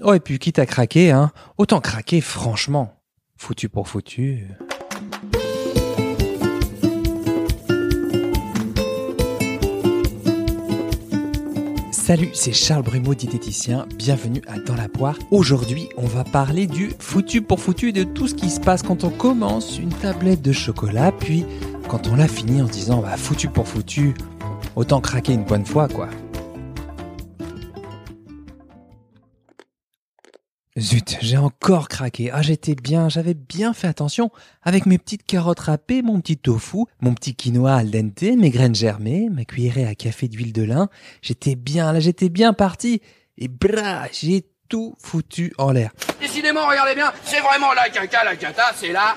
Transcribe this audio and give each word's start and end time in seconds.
Oh, 0.00 0.14
et 0.14 0.20
puis 0.20 0.38
quitte 0.38 0.60
à 0.60 0.66
craquer, 0.66 1.10
hein, 1.10 1.32
autant 1.56 1.80
craquer 1.80 2.20
franchement. 2.20 2.94
Foutu 3.36 3.68
pour 3.68 3.88
foutu. 3.88 4.46
Salut, 11.90 12.30
c'est 12.32 12.52
Charles 12.52 12.84
Brumeau, 12.84 13.14
diététicien. 13.14 13.86
Bienvenue 13.96 14.40
à 14.46 14.60
Dans 14.60 14.76
la 14.76 14.88
poire. 14.88 15.18
Aujourd'hui, 15.32 15.88
on 15.96 16.06
va 16.06 16.22
parler 16.22 16.68
du 16.68 16.92
foutu 17.00 17.42
pour 17.42 17.58
foutu 17.58 17.88
et 17.88 17.92
de 17.92 18.04
tout 18.04 18.28
ce 18.28 18.34
qui 18.34 18.50
se 18.50 18.60
passe 18.60 18.82
quand 18.82 19.02
on 19.02 19.10
commence 19.10 19.78
une 19.78 19.92
tablette 19.92 20.42
de 20.42 20.52
chocolat, 20.52 21.10
puis 21.10 21.44
quand 21.88 22.06
on 22.06 22.14
l'a 22.14 22.28
fini 22.28 22.62
en 22.62 22.66
disant 22.66 23.02
bah 23.02 23.16
foutu 23.16 23.48
pour 23.48 23.66
foutu, 23.66 24.14
autant 24.76 25.00
craquer 25.00 25.32
une 25.32 25.44
bonne 25.44 25.66
fois 25.66 25.88
quoi. 25.88 26.08
Zut, 30.78 31.18
j'ai 31.20 31.36
encore 31.36 31.88
craqué. 31.88 32.30
Ah, 32.32 32.40
j'étais 32.40 32.76
bien, 32.76 33.08
j'avais 33.08 33.34
bien 33.34 33.72
fait 33.72 33.88
attention 33.88 34.30
avec 34.62 34.86
mes 34.86 34.96
petites 34.96 35.24
carottes 35.24 35.58
râpées, 35.60 36.02
mon 36.02 36.20
petit 36.20 36.36
tofu, 36.36 36.84
mon 37.00 37.14
petit 37.14 37.34
quinoa 37.34 37.74
al 37.74 37.90
dente, 37.90 38.22
mes 38.22 38.50
graines 38.50 38.76
germées, 38.76 39.28
ma 39.28 39.44
cuillerée 39.44 39.86
à 39.86 39.96
café 39.96 40.28
d'huile 40.28 40.52
de 40.52 40.62
lin. 40.62 40.88
J'étais 41.20 41.56
bien, 41.56 41.92
là, 41.92 41.98
j'étais 41.98 42.28
bien 42.28 42.52
parti. 42.52 43.02
Et 43.38 43.48
bra, 43.48 44.06
j'ai 44.12 44.44
tout 44.68 44.94
foutu 45.00 45.52
en 45.58 45.72
l'air. 45.72 45.92
Décidément, 46.20 46.66
regardez 46.68 46.94
bien, 46.94 47.12
c'est 47.24 47.40
vraiment 47.40 47.72
la 47.72 47.88
caca, 47.88 48.22
la 48.22 48.36
cata, 48.36 48.72
c'est 48.76 48.92
la... 48.92 49.16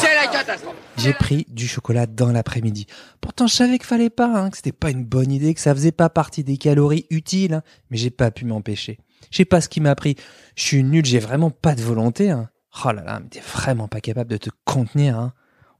C'est 0.00 0.14
la 0.14 0.26
catastrophe. 0.26 0.74
J'ai 0.96 1.12
pris 1.12 1.46
du 1.48 1.68
chocolat 1.68 2.06
dans 2.06 2.32
l'après-midi. 2.32 2.86
Pourtant, 3.20 3.46
je 3.46 3.54
savais 3.54 3.78
qu'il 3.78 3.86
fallait 3.86 4.10
pas, 4.10 4.26
hein, 4.26 4.50
que 4.50 4.56
c'était 4.56 4.72
pas 4.72 4.90
une 4.90 5.04
bonne 5.04 5.30
idée, 5.30 5.54
que 5.54 5.60
ça 5.60 5.74
faisait 5.74 5.92
pas 5.92 6.08
partie 6.08 6.42
des 6.42 6.56
calories 6.56 7.06
utiles, 7.10 7.54
hein, 7.54 7.62
mais 7.90 7.96
j'ai 7.96 8.10
pas 8.10 8.30
pu 8.30 8.44
m'empêcher. 8.44 8.98
Je 9.30 9.36
sais 9.36 9.44
pas 9.44 9.60
ce 9.60 9.68
qui 9.68 9.80
m'a 9.80 9.94
pris. 9.94 10.16
Je 10.56 10.64
suis 10.64 10.82
nul, 10.82 11.04
j'ai 11.04 11.18
vraiment 11.18 11.50
pas 11.50 11.74
de 11.74 11.82
volonté. 11.82 12.30
Hein. 12.30 12.50
Oh 12.84 12.92
là 12.92 13.02
là, 13.02 13.20
mais 13.20 13.28
t'es 13.28 13.40
vraiment 13.40 13.88
pas 13.88 14.00
capable 14.00 14.30
de 14.30 14.36
te 14.36 14.50
contenir. 14.64 15.18
Hein. 15.18 15.32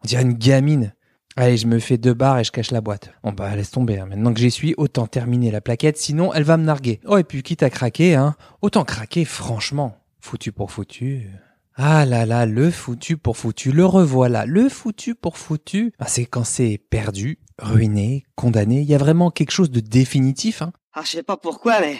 On 0.02 0.06
dirait 0.06 0.22
une 0.22 0.34
gamine. 0.34 0.94
Allez, 1.36 1.56
je 1.56 1.66
me 1.66 1.78
fais 1.78 1.96
deux 1.96 2.14
barres 2.14 2.40
et 2.40 2.44
je 2.44 2.50
cache 2.50 2.72
la 2.72 2.80
boîte. 2.80 3.12
Bon 3.22 3.32
bah 3.32 3.54
laisse 3.54 3.70
tomber. 3.70 3.98
Hein. 3.98 4.06
Maintenant 4.06 4.34
que 4.34 4.40
j'y 4.40 4.50
suis, 4.50 4.74
autant 4.76 5.06
terminer 5.06 5.50
la 5.50 5.60
plaquette, 5.60 5.96
sinon 5.96 6.34
elle 6.34 6.42
va 6.42 6.56
me 6.56 6.64
narguer. 6.64 7.00
Oh 7.06 7.18
et 7.18 7.24
puis 7.24 7.42
quitte 7.42 7.62
à 7.62 7.70
craquer, 7.70 8.14
hein, 8.14 8.34
autant 8.62 8.84
craquer 8.84 9.24
franchement. 9.24 9.96
Foutu 10.20 10.52
pour 10.52 10.70
foutu. 10.70 11.30
Ah 11.76 12.04
là 12.04 12.26
là, 12.26 12.44
le 12.46 12.70
foutu 12.70 13.16
pour 13.16 13.38
foutu, 13.38 13.72
le 13.72 13.86
revoilà. 13.86 14.44
Le 14.44 14.68
foutu 14.68 15.14
pour 15.14 15.38
foutu, 15.38 15.92
ah, 15.98 16.08
c'est 16.08 16.26
quand 16.26 16.44
c'est 16.44 16.78
perdu, 16.90 17.38
ruiné, 17.58 18.26
condamné. 18.34 18.80
Il 18.80 18.90
y 18.90 18.94
a 18.94 18.98
vraiment 18.98 19.30
quelque 19.30 19.52
chose 19.52 19.70
de 19.70 19.80
définitif. 19.80 20.60
Hein. 20.60 20.72
Ah, 20.92 21.02
je 21.04 21.12
sais 21.12 21.22
pas 21.22 21.36
pourquoi, 21.36 21.80
mais 21.80 21.96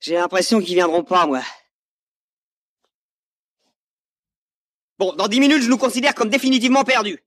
j'ai 0.00 0.14
l'impression 0.14 0.60
qu'ils 0.60 0.74
viendront 0.74 1.04
pas, 1.04 1.26
moi. 1.26 1.42
Bon, 4.98 5.14
dans 5.14 5.28
dix 5.28 5.40
minutes, 5.40 5.62
je 5.62 5.70
nous 5.70 5.78
considère 5.78 6.14
comme 6.14 6.28
définitivement 6.28 6.84
perdus. 6.84 7.18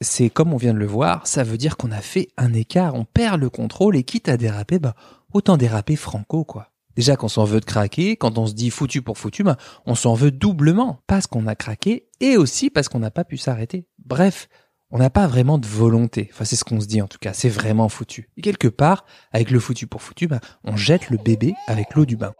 C'est 0.00 0.30
comme 0.30 0.52
on 0.52 0.58
vient 0.58 0.74
de 0.74 0.78
le 0.78 0.86
voir, 0.86 1.26
ça 1.26 1.42
veut 1.42 1.58
dire 1.58 1.76
qu'on 1.76 1.90
a 1.90 2.00
fait 2.00 2.28
un 2.36 2.52
écart, 2.52 2.94
on 2.94 3.04
perd 3.04 3.40
le 3.40 3.50
contrôle 3.50 3.96
et 3.96 4.04
quitte 4.04 4.28
à 4.28 4.36
déraper, 4.36 4.78
bah, 4.78 4.94
autant 5.32 5.56
déraper 5.56 5.96
franco, 5.96 6.44
quoi. 6.44 6.70
Déjà 6.94 7.16
qu'on 7.16 7.28
s'en 7.28 7.44
veut 7.44 7.60
de 7.60 7.64
craquer, 7.64 8.16
quand 8.16 8.38
on 8.38 8.46
se 8.46 8.54
dit 8.54 8.70
foutu 8.70 9.02
pour 9.02 9.18
foutu, 9.18 9.42
bah, 9.42 9.56
on 9.86 9.94
s'en 9.94 10.14
veut 10.14 10.30
doublement, 10.30 11.00
parce 11.06 11.26
qu'on 11.26 11.46
a 11.46 11.54
craqué 11.54 12.08
et 12.20 12.36
aussi 12.36 12.70
parce 12.70 12.88
qu'on 12.88 12.98
n'a 12.98 13.10
pas 13.10 13.24
pu 13.24 13.36
s'arrêter. 13.38 13.86
Bref, 13.98 14.48
on 14.90 14.98
n'a 14.98 15.10
pas 15.10 15.26
vraiment 15.26 15.58
de 15.58 15.66
volonté. 15.66 16.30
Enfin, 16.32 16.44
c'est 16.44 16.56
ce 16.56 16.64
qu'on 16.64 16.80
se 16.80 16.86
dit 16.86 17.02
en 17.02 17.08
tout 17.08 17.18
cas. 17.18 17.32
C'est 17.32 17.48
vraiment 17.48 17.88
foutu. 17.88 18.30
Et 18.36 18.42
quelque 18.42 18.68
part, 18.68 19.04
avec 19.32 19.50
le 19.50 19.60
foutu 19.60 19.86
pour 19.86 20.02
foutu, 20.02 20.26
bah, 20.26 20.40
on 20.64 20.76
jette 20.76 21.10
le 21.10 21.18
bébé 21.18 21.54
avec 21.66 21.94
l'eau 21.94 22.06
du 22.06 22.16
bain. 22.16 22.34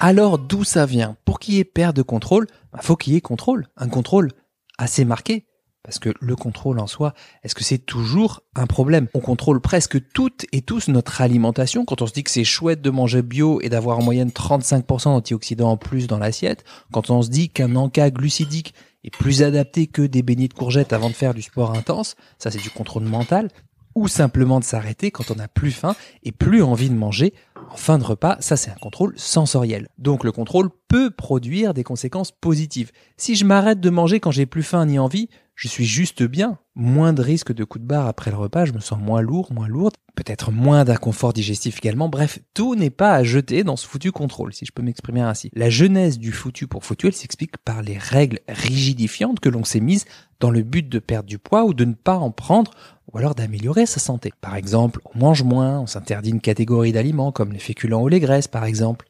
Alors, 0.00 0.38
d'où 0.38 0.64
ça 0.64 0.86
vient? 0.86 1.16
Pour 1.24 1.38
qu'il 1.38 1.54
y 1.54 1.58
ait 1.58 1.64
perte 1.64 1.96
de 1.96 2.02
contrôle, 2.02 2.46
bah, 2.72 2.80
faut 2.82 2.96
qu'il 2.96 3.12
y 3.12 3.16
ait 3.16 3.20
contrôle. 3.20 3.68
Un 3.76 3.88
contrôle 3.88 4.32
assez 4.78 5.04
marqué. 5.04 5.46
Parce 5.82 6.00
que 6.00 6.12
le 6.20 6.34
contrôle 6.34 6.80
en 6.80 6.88
soi, 6.88 7.14
est-ce 7.44 7.54
que 7.54 7.62
c'est 7.62 7.78
toujours 7.78 8.42
un 8.56 8.66
problème? 8.66 9.06
On 9.14 9.20
contrôle 9.20 9.60
presque 9.60 10.10
toutes 10.12 10.44
et 10.50 10.60
tous 10.60 10.88
notre 10.88 11.20
alimentation. 11.20 11.84
Quand 11.84 12.02
on 12.02 12.08
se 12.08 12.12
dit 12.12 12.24
que 12.24 12.30
c'est 12.32 12.42
chouette 12.42 12.82
de 12.82 12.90
manger 12.90 13.22
bio 13.22 13.60
et 13.60 13.68
d'avoir 13.68 14.00
en 14.00 14.02
moyenne 14.02 14.30
35% 14.30 15.04
d'antioxydants 15.04 15.70
en 15.70 15.76
plus 15.76 16.08
dans 16.08 16.18
l'assiette, 16.18 16.64
quand 16.92 17.08
on 17.10 17.22
se 17.22 17.30
dit 17.30 17.50
qu'un 17.50 17.76
encas 17.76 18.10
glucidique 18.10 18.74
est 19.06 19.16
plus 19.16 19.42
adapté 19.42 19.86
que 19.86 20.02
des 20.02 20.22
beignets 20.22 20.48
de 20.48 20.54
courgettes 20.54 20.92
avant 20.92 21.08
de 21.08 21.14
faire 21.14 21.32
du 21.32 21.42
sport 21.42 21.72
intense, 21.72 22.16
ça 22.38 22.50
c'est 22.50 22.62
du 22.62 22.70
contrôle 22.70 23.04
mental, 23.04 23.48
ou 23.94 24.08
simplement 24.08 24.60
de 24.60 24.64
s'arrêter 24.64 25.10
quand 25.10 25.30
on 25.30 25.36
n'a 25.36 25.48
plus 25.48 25.70
faim 25.70 25.96
et 26.22 26.30
plus 26.30 26.62
envie 26.62 26.90
de 26.90 26.94
manger 26.94 27.32
en 27.70 27.76
fin 27.76 27.98
de 27.98 28.04
repas, 28.04 28.36
ça 28.40 28.56
c'est 28.56 28.70
un 28.70 28.74
contrôle 28.74 29.14
sensoriel. 29.16 29.88
Donc 29.98 30.22
le 30.22 30.32
contrôle 30.32 30.68
peut 30.88 31.10
produire 31.10 31.72
des 31.72 31.82
conséquences 31.82 32.30
positives. 32.30 32.92
Si 33.16 33.34
je 33.34 33.44
m'arrête 33.44 33.80
de 33.80 33.90
manger 33.90 34.20
quand 34.20 34.30
j'ai 34.30 34.46
plus 34.46 34.62
faim 34.62 34.84
ni 34.84 34.98
envie, 34.98 35.28
je 35.56 35.68
suis 35.68 35.86
juste 35.86 36.22
bien. 36.22 36.58
Moins 36.74 37.14
de 37.14 37.22
risque 37.22 37.52
de 37.54 37.64
coups 37.64 37.82
de 37.82 37.88
barre 37.88 38.06
après 38.06 38.30
le 38.30 38.36
repas, 38.36 38.66
je 38.66 38.74
me 38.74 38.78
sens 38.78 39.00
moins 39.00 39.22
lourd, 39.22 39.50
moins 39.50 39.66
lourde, 39.66 39.94
peut-être 40.14 40.52
moins 40.52 40.84
d'inconfort 40.84 41.32
digestif 41.32 41.78
également. 41.78 42.10
Bref, 42.10 42.38
tout 42.52 42.74
n'est 42.74 42.90
pas 42.90 43.14
à 43.14 43.24
jeter 43.24 43.64
dans 43.64 43.76
ce 43.76 43.86
foutu 43.86 44.12
contrôle, 44.12 44.52
si 44.52 44.66
je 44.66 44.72
peux 44.72 44.82
m'exprimer 44.82 45.22
ainsi. 45.22 45.50
La 45.54 45.70
genèse 45.70 46.18
du 46.18 46.30
foutu 46.30 46.66
pour 46.66 46.84
foutu, 46.84 47.06
elle 47.06 47.14
s'explique 47.14 47.56
par 47.56 47.80
les 47.80 47.96
règles 47.96 48.40
rigidifiantes 48.48 49.40
que 49.40 49.48
l'on 49.48 49.64
s'est 49.64 49.80
mises 49.80 50.04
dans 50.40 50.50
le 50.50 50.62
but 50.62 50.86
de 50.86 50.98
perdre 50.98 51.28
du 51.28 51.38
poids 51.38 51.64
ou 51.64 51.72
de 51.72 51.86
ne 51.86 51.94
pas 51.94 52.18
en 52.18 52.30
prendre 52.30 52.72
ou 53.10 53.16
alors 53.16 53.34
d'améliorer 53.34 53.86
sa 53.86 53.98
santé. 53.98 54.34
Par 54.42 54.56
exemple, 54.56 55.00
on 55.14 55.18
mange 55.18 55.42
moins, 55.42 55.80
on 55.80 55.86
s'interdit 55.86 56.30
une 56.30 56.42
catégorie 56.42 56.92
d'aliments 56.92 57.32
comme 57.32 57.52
les 57.52 57.58
féculents 57.58 58.02
ou 58.02 58.08
les 58.08 58.20
graisses 58.20 58.48
par 58.48 58.66
exemple. 58.66 59.08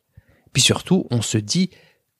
Puis 0.52 0.62
surtout, 0.62 1.06
on 1.10 1.22
se 1.22 1.38
dit 1.38 1.70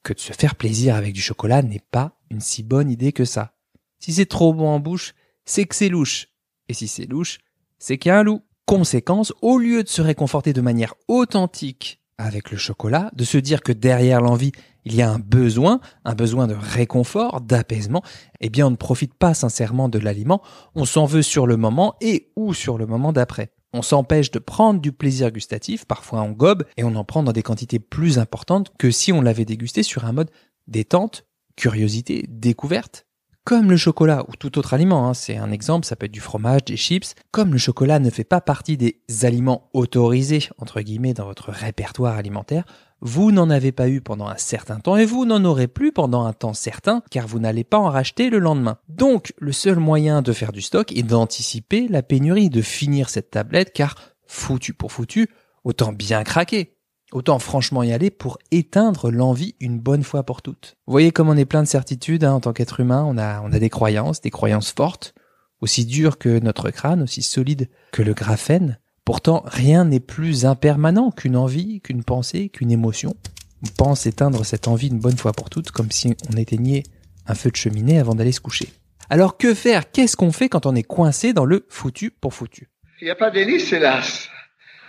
que 0.03 0.13
de 0.13 0.19
se 0.19 0.33
faire 0.33 0.57
plaisir 0.57 0.97
avec 0.97 1.13
du 1.13 1.21
chocolat 1.21 1.63
n'est 1.63 1.85
pas 1.93 2.19
une 2.31 2.41
si 2.41 2.65
bonne 2.65 2.91
idée 2.91 3.13
que 3.13 3.25
ça. 3.25 3.53
Si 3.99 4.13
c'est 4.13 4.27
trop 4.27 4.53
bon 4.55 4.69
en 4.69 4.81
bouche, 4.81 5.15
c'est 5.45 5.65
que 5.65 5.75
c'est 5.75 5.89
louche. 5.89 6.29
Et 6.69 6.75
si 6.75 6.89
c'est 6.89 7.07
louche, 7.07 7.39
c'est 7.79 7.99
qu'il 7.99 8.11
y 8.11 8.13
a 8.13 8.19
un 8.19 8.23
loup. 8.23 8.43
Conséquence, 8.67 9.33
au 9.43 9.59
lieu 9.59 9.85
de 9.85 9.89
se 9.89 10.03
réconforter 10.03 10.53
de 10.53 10.61
manière 10.61 10.95
authentique 11.07 12.01
avec 12.19 12.51
le 12.51 12.57
chocolat, 12.57 13.11
de 13.15 13.25
se 13.25 13.39
dire 13.39 13.63
que 13.63 13.73
derrière 13.73 14.21
l'envie, 14.21 14.53
il 14.85 14.95
y 14.95 15.03
a 15.03 15.11
un 15.11 15.19
besoin, 15.19 15.81
un 16.05 16.15
besoin 16.15 16.47
de 16.47 16.55
réconfort, 16.55 17.41
d'apaisement, 17.41 18.03
eh 18.41 18.49
bien 18.49 18.67
on 18.67 18.71
ne 18.71 18.77
profite 18.77 19.15
pas 19.15 19.35
sincèrement 19.35 19.89
de 19.89 19.99
l'aliment, 19.99 20.43
on 20.75 20.85
s'en 20.85 21.05
veut 21.05 21.23
sur 21.23 21.47
le 21.47 21.57
moment 21.57 21.95
et 22.01 22.33
ou 22.37 22.55
sur 22.55 22.79
le 22.79 22.87
moment 22.87 23.13
d'après. 23.13 23.53
On 23.73 23.83
s'empêche 23.83 24.31
de 24.31 24.39
prendre 24.39 24.81
du 24.81 24.93
plaisir 24.93 25.31
gustatif, 25.31 25.85
parfois 25.85 26.21
en 26.21 26.31
gobe, 26.31 26.65
et 26.77 26.85
on 26.85 26.95
en 26.95 27.05
prend 27.05 27.23
dans 27.23 27.33
des 27.33 27.43
quantités 27.43 27.79
plus 27.79 28.19
importantes 28.19 28.73
que 28.79 28.91
si 28.91 29.13
on 29.13 29.21
l'avait 29.21 29.45
dégusté 29.45 29.83
sur 29.83 30.05
un 30.07 30.13
mode 30.13 30.31
détente, 30.67 31.27
curiosité, 31.57 32.25
découverte. 32.29 33.07
Comme 33.47 33.71
le 33.71 33.77
chocolat 33.77 34.25
ou 34.27 34.35
tout 34.35 34.59
autre 34.59 34.75
aliment, 34.75 35.07
hein, 35.07 35.15
c'est 35.15 35.37
un 35.37 35.53
exemple, 35.53 35.87
ça 35.87 35.95
peut 35.95 36.07
être 36.07 36.13
du 36.13 36.19
fromage, 36.19 36.65
des 36.65 36.77
chips, 36.77 37.15
comme 37.31 37.53
le 37.53 37.59
chocolat 37.59 38.01
ne 38.01 38.11
fait 38.11 38.25
pas 38.25 38.41
partie 38.41 38.77
des 38.77 38.99
aliments 39.23 39.71
autorisés, 39.73 40.49
entre 40.59 40.81
guillemets, 40.81 41.15
dans 41.15 41.27
votre 41.27 41.53
répertoire 41.53 42.17
alimentaire, 42.17 42.65
vous 43.01 43.31
n'en 43.31 43.49
avez 43.49 43.71
pas 43.71 43.89
eu 43.89 44.01
pendant 44.01 44.27
un 44.27 44.37
certain 44.37 44.81
temps 44.81 44.97
et 44.97 45.05
vous 45.05 45.27
n'en 45.27 45.45
aurez 45.45 45.69
plus 45.69 45.93
pendant 45.93 46.25
un 46.25 46.33
temps 46.33 46.55
certain 46.55 47.05
car 47.09 47.29
vous 47.29 47.39
n'allez 47.39 47.63
pas 47.63 47.79
en 47.79 47.89
racheter 47.89 48.31
le 48.31 48.41
lendemain. 48.41 48.79
Donc 48.89 49.33
le 49.39 49.53
seul 49.53 49.79
moyen 49.79 50.23
de 50.23 50.33
faire 50.33 50.51
du 50.51 50.61
stock 50.61 50.91
est 50.91 51.05
d'anticiper 51.05 51.87
la 51.87 52.03
pénurie, 52.03 52.51
de 52.51 52.63
finir 52.63 53.09
cette 53.09 53.31
tablette 53.31 53.73
car 53.73 53.95
foutu 54.27 54.75
pour 54.75 54.91
foutu, 54.91 55.29
autant 55.63 55.93
bien 55.93 56.25
craquer. 56.25 56.76
Autant 57.17 57.39
franchement 57.39 57.83
y 57.83 57.95
aller 57.95 58.11
pour 58.11 58.37
éteindre 58.51 59.11
l'envie 59.11 59.55
une 59.59 59.79
bonne 59.79 60.03
fois 60.03 60.23
pour 60.23 60.43
toutes. 60.43 60.77
Vous 60.87 60.91
voyez 60.91 61.13
comme 61.13 61.31
on 61.31 61.37
est 61.39 61.47
plein 61.47 61.63
de 61.63 61.67
certitudes 61.67 62.25
hein, 62.25 62.35
en 62.35 62.41
tant 62.41 62.53
qu'être 62.53 62.79
humain, 62.79 63.07
on 63.09 63.17
a, 63.17 63.41
on 63.41 63.55
a 63.55 63.59
des 63.59 63.71
croyances, 63.71 64.21
des 64.21 64.29
croyances 64.29 64.73
fortes, 64.73 65.15
aussi 65.63 65.87
dures 65.87 66.19
que 66.19 66.39
notre 66.41 66.69
crâne, 66.69 67.01
aussi 67.01 67.23
solides 67.23 67.71
que 67.91 68.03
le 68.03 68.13
graphène. 68.13 68.79
Pourtant, 69.07 69.43
rien 69.47 69.87
n'est 69.87 69.99
plus 69.99 70.45
impermanent 70.45 71.11
qu'une 71.11 71.39
envie, 71.39 71.81
qu'une 71.81 72.05
pensée, 72.05 72.51
qu'une 72.51 72.71
émotion. 72.71 73.15
On 73.65 73.71
pense 73.79 74.05
éteindre 74.05 74.45
cette 74.45 74.69
envie 74.69 74.89
une 74.89 74.99
bonne 74.99 75.17
fois 75.17 75.33
pour 75.33 75.49
toutes, 75.49 75.71
comme 75.71 75.91
si 75.91 76.15
on 76.31 76.37
éteignait 76.37 76.83
un 77.27 77.35
feu 77.35 77.51
de 77.51 77.57
cheminée 77.57 77.99
avant 77.99 78.15
d'aller 78.15 78.33
se 78.33 78.41
coucher. 78.41 78.69
Alors 79.09 79.39
que 79.39 79.55
faire? 79.55 79.91
Qu'est-ce 79.91 80.19
qu'on 80.19 80.33
fait 80.33 80.51
quand 80.51 80.67
on 80.67 80.75
est 80.75 80.83
coincé 80.83 81.33
dans 81.33 81.47
le 81.47 81.65
foutu 81.71 82.11
pour 82.11 82.35
foutu? 82.35 82.69
Il 83.01 83.07
n'y 83.07 83.11
a 83.11 83.17
pas 83.17 83.31
d'hélice, 83.31 83.73
hélas. 83.73 84.29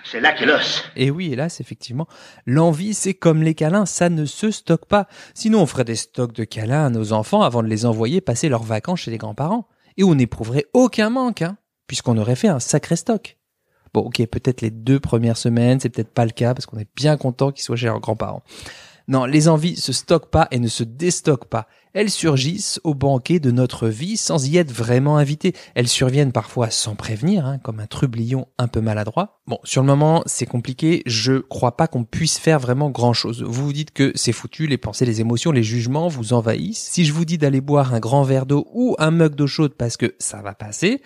C'est 0.10 0.22
là. 0.22 0.34
Et 0.96 1.12
oui, 1.12 1.34
hélas, 1.34 1.60
effectivement, 1.60 2.08
l'envie, 2.46 2.94
c'est 2.94 3.14
comme 3.14 3.44
les 3.44 3.56
câlins, 3.56 3.86
ça 3.86 4.10
ne 4.10 4.26
se 4.26 4.52
stocke 4.52 4.86
pas. 4.86 5.08
Sinon, 5.34 5.62
on 5.62 5.66
ferait 5.66 5.84
des 5.84 5.96
stocks 5.96 6.32
de 6.32 6.46
câlins 6.46 6.86
à 6.86 6.90
nos 6.90 7.12
enfants 7.12 7.42
avant 7.42 7.62
de 7.62 7.68
les 7.68 7.86
envoyer 7.86 8.22
passer 8.22 8.48
leurs 8.48 8.64
vacances 8.64 9.02
chez 9.02 9.12
les 9.12 9.18
grands-parents. 9.18 9.68
Et 9.98 10.04
on 10.04 10.16
n'éprouverait 10.16 10.68
aucun 10.74 11.10
manque, 11.10 11.42
hein, 11.42 11.58
puisqu'on 11.88 12.18
aurait 12.18 12.36
fait 12.36 12.48
un 12.48 12.60
sacré 12.60 12.96
stock. 12.96 13.38
Bon, 13.94 14.02
ok, 14.02 14.26
peut-être 14.28 14.62
les 14.62 14.72
deux 14.72 15.00
premières 15.00 15.38
semaines, 15.38 15.80
c'est 15.80 15.90
peut-être 15.90 16.14
pas 16.14 16.26
le 16.26 16.32
cas, 16.32 16.54
parce 16.54 16.66
qu'on 16.66 16.78
est 16.78 16.90
bien 16.96 17.18
content 17.18 17.52
qu'ils 17.52 17.64
soient 17.64 17.76
chez 17.76 17.88
leurs 17.88 18.00
grands-parents. 18.00 18.44
Non, 19.10 19.26
les 19.26 19.48
envies 19.48 19.76
se 19.76 19.94
stockent 19.94 20.30
pas 20.30 20.48
et 20.52 20.60
ne 20.60 20.68
se 20.68 20.84
déstockent 20.84 21.50
pas. 21.50 21.68
Elles 21.94 22.10
surgissent 22.10 22.80
au 22.84 22.94
banquet 22.94 23.40
de 23.40 23.52
notre 23.52 23.88
vie 23.88 24.18
sans 24.18 24.48
y 24.48 24.58
être 24.58 24.72
vraiment 24.72 25.18
invitées. 25.18 25.54
Elles 25.76 25.88
surviennent 25.88 26.32
parfois 26.32 26.70
sans 26.70 26.96
prévenir, 26.96 27.46
hein, 27.46 27.58
comme 27.60 27.80
un 27.80 27.88
trublion 27.88 28.48
un 28.58 28.68
peu 28.68 28.82
maladroit. 28.82 29.40
Bon, 29.48 29.60
sur 29.64 29.82
le 29.82 29.88
moment, 29.88 30.24
c'est 30.26 30.46
compliqué. 30.46 31.04
Je 31.06 31.40
crois 31.40 31.78
pas 31.78 31.88
qu'on 31.88 32.04
puisse 32.04 32.38
faire 32.38 32.60
vraiment 32.60 32.90
grand 32.90 33.14
chose. 33.14 33.44
Vous 33.44 33.66
vous 33.66 33.74
dites 33.74 33.92
que 33.92 34.12
c'est 34.16 34.32
foutu, 34.32 34.68
les 34.68 34.78
pensées, 34.78 35.06
les 35.06 35.22
émotions, 35.22 35.52
les 35.52 35.64
jugements 35.64 36.08
vous 36.08 36.34
envahissent. 36.34 36.88
Si 36.92 37.06
je 37.06 37.14
vous 37.14 37.26
dis 37.26 37.38
d'aller 37.38 37.62
boire 37.62 37.94
un 37.94 38.00
grand 38.00 38.24
verre 38.24 38.46
d'eau 38.46 38.68
ou 38.74 38.96
un 39.00 39.12
mug 39.12 39.36
d'eau 39.36 39.48
chaude 39.48 39.74
parce 39.74 39.98
que 39.98 40.16
ça 40.20 40.42
va 40.42 40.54
passer, 40.54 41.02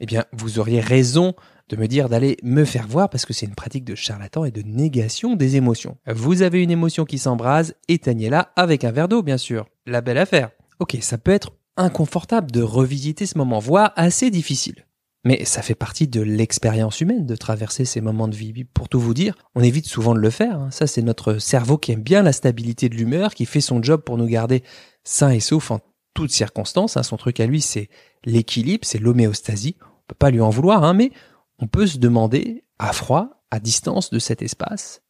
eh 0.00 0.06
bien, 0.06 0.24
vous 0.32 0.58
auriez 0.58 0.80
raison 0.80 1.34
de 1.72 1.76
me 1.78 1.88
dire 1.88 2.10
d'aller 2.10 2.36
me 2.42 2.66
faire 2.66 2.86
voir 2.86 3.08
parce 3.08 3.24
que 3.24 3.32
c'est 3.32 3.46
une 3.46 3.54
pratique 3.54 3.84
de 3.84 3.94
charlatan 3.94 4.44
et 4.44 4.50
de 4.50 4.60
négation 4.60 5.36
des 5.36 5.56
émotions. 5.56 5.96
Vous 6.06 6.42
avez 6.42 6.62
une 6.62 6.70
émotion 6.70 7.06
qui 7.06 7.16
s'embrase, 7.18 7.74
éteignez-la 7.88 8.52
avec 8.56 8.84
un 8.84 8.92
verre 8.92 9.08
d'eau, 9.08 9.22
bien 9.22 9.38
sûr. 9.38 9.66
La 9.86 10.02
belle 10.02 10.18
affaire. 10.18 10.50
Ok, 10.80 10.98
ça 11.00 11.16
peut 11.16 11.30
être 11.30 11.52
inconfortable 11.78 12.50
de 12.50 12.60
revisiter 12.60 13.24
ce 13.24 13.38
moment, 13.38 13.58
voire 13.58 13.92
assez 13.96 14.30
difficile. 14.30 14.84
Mais 15.24 15.46
ça 15.46 15.62
fait 15.62 15.74
partie 15.74 16.08
de 16.08 16.20
l'expérience 16.20 17.00
humaine 17.00 17.24
de 17.24 17.36
traverser 17.36 17.86
ces 17.86 18.02
moments 18.02 18.28
de 18.28 18.36
vie. 18.36 18.64
Pour 18.64 18.90
tout 18.90 19.00
vous 19.00 19.14
dire, 19.14 19.34
on 19.54 19.62
évite 19.62 19.86
souvent 19.86 20.12
de 20.14 20.18
le 20.18 20.30
faire. 20.30 20.58
hein. 20.58 20.70
Ça, 20.72 20.86
c'est 20.86 21.00
notre 21.00 21.38
cerveau 21.38 21.78
qui 21.78 21.92
aime 21.92 22.02
bien 22.02 22.22
la 22.22 22.32
stabilité 22.32 22.90
de 22.90 22.96
l'humeur, 22.96 23.32
qui 23.34 23.46
fait 23.46 23.60
son 23.62 23.82
job 23.82 24.02
pour 24.02 24.18
nous 24.18 24.26
garder 24.26 24.62
sains 25.04 25.30
et 25.30 25.40
saufs 25.40 25.70
en 25.70 25.80
toutes 26.12 26.32
circonstances. 26.32 26.98
hein. 26.98 27.02
Son 27.02 27.16
truc 27.16 27.40
à 27.40 27.46
lui, 27.46 27.62
c'est 27.62 27.88
l'équilibre, 28.24 28.84
c'est 28.84 28.98
l'homéostasie. 28.98 29.76
On 29.80 30.08
peut 30.08 30.16
pas 30.18 30.30
lui 30.32 30.40
en 30.40 30.50
vouloir, 30.50 30.82
hein, 30.82 30.92
mais 30.92 31.12
on 31.58 31.66
peut 31.66 31.86
se 31.86 31.98
demander, 31.98 32.64
à 32.78 32.92
froid, 32.92 33.44
à 33.50 33.60
distance 33.60 34.10
de 34.10 34.18
cet 34.18 34.42
espace, 34.42 35.02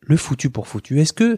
le 0.00 0.16
foutu 0.16 0.50
pour 0.50 0.66
foutu, 0.66 1.00
est-ce 1.00 1.12
que 1.12 1.36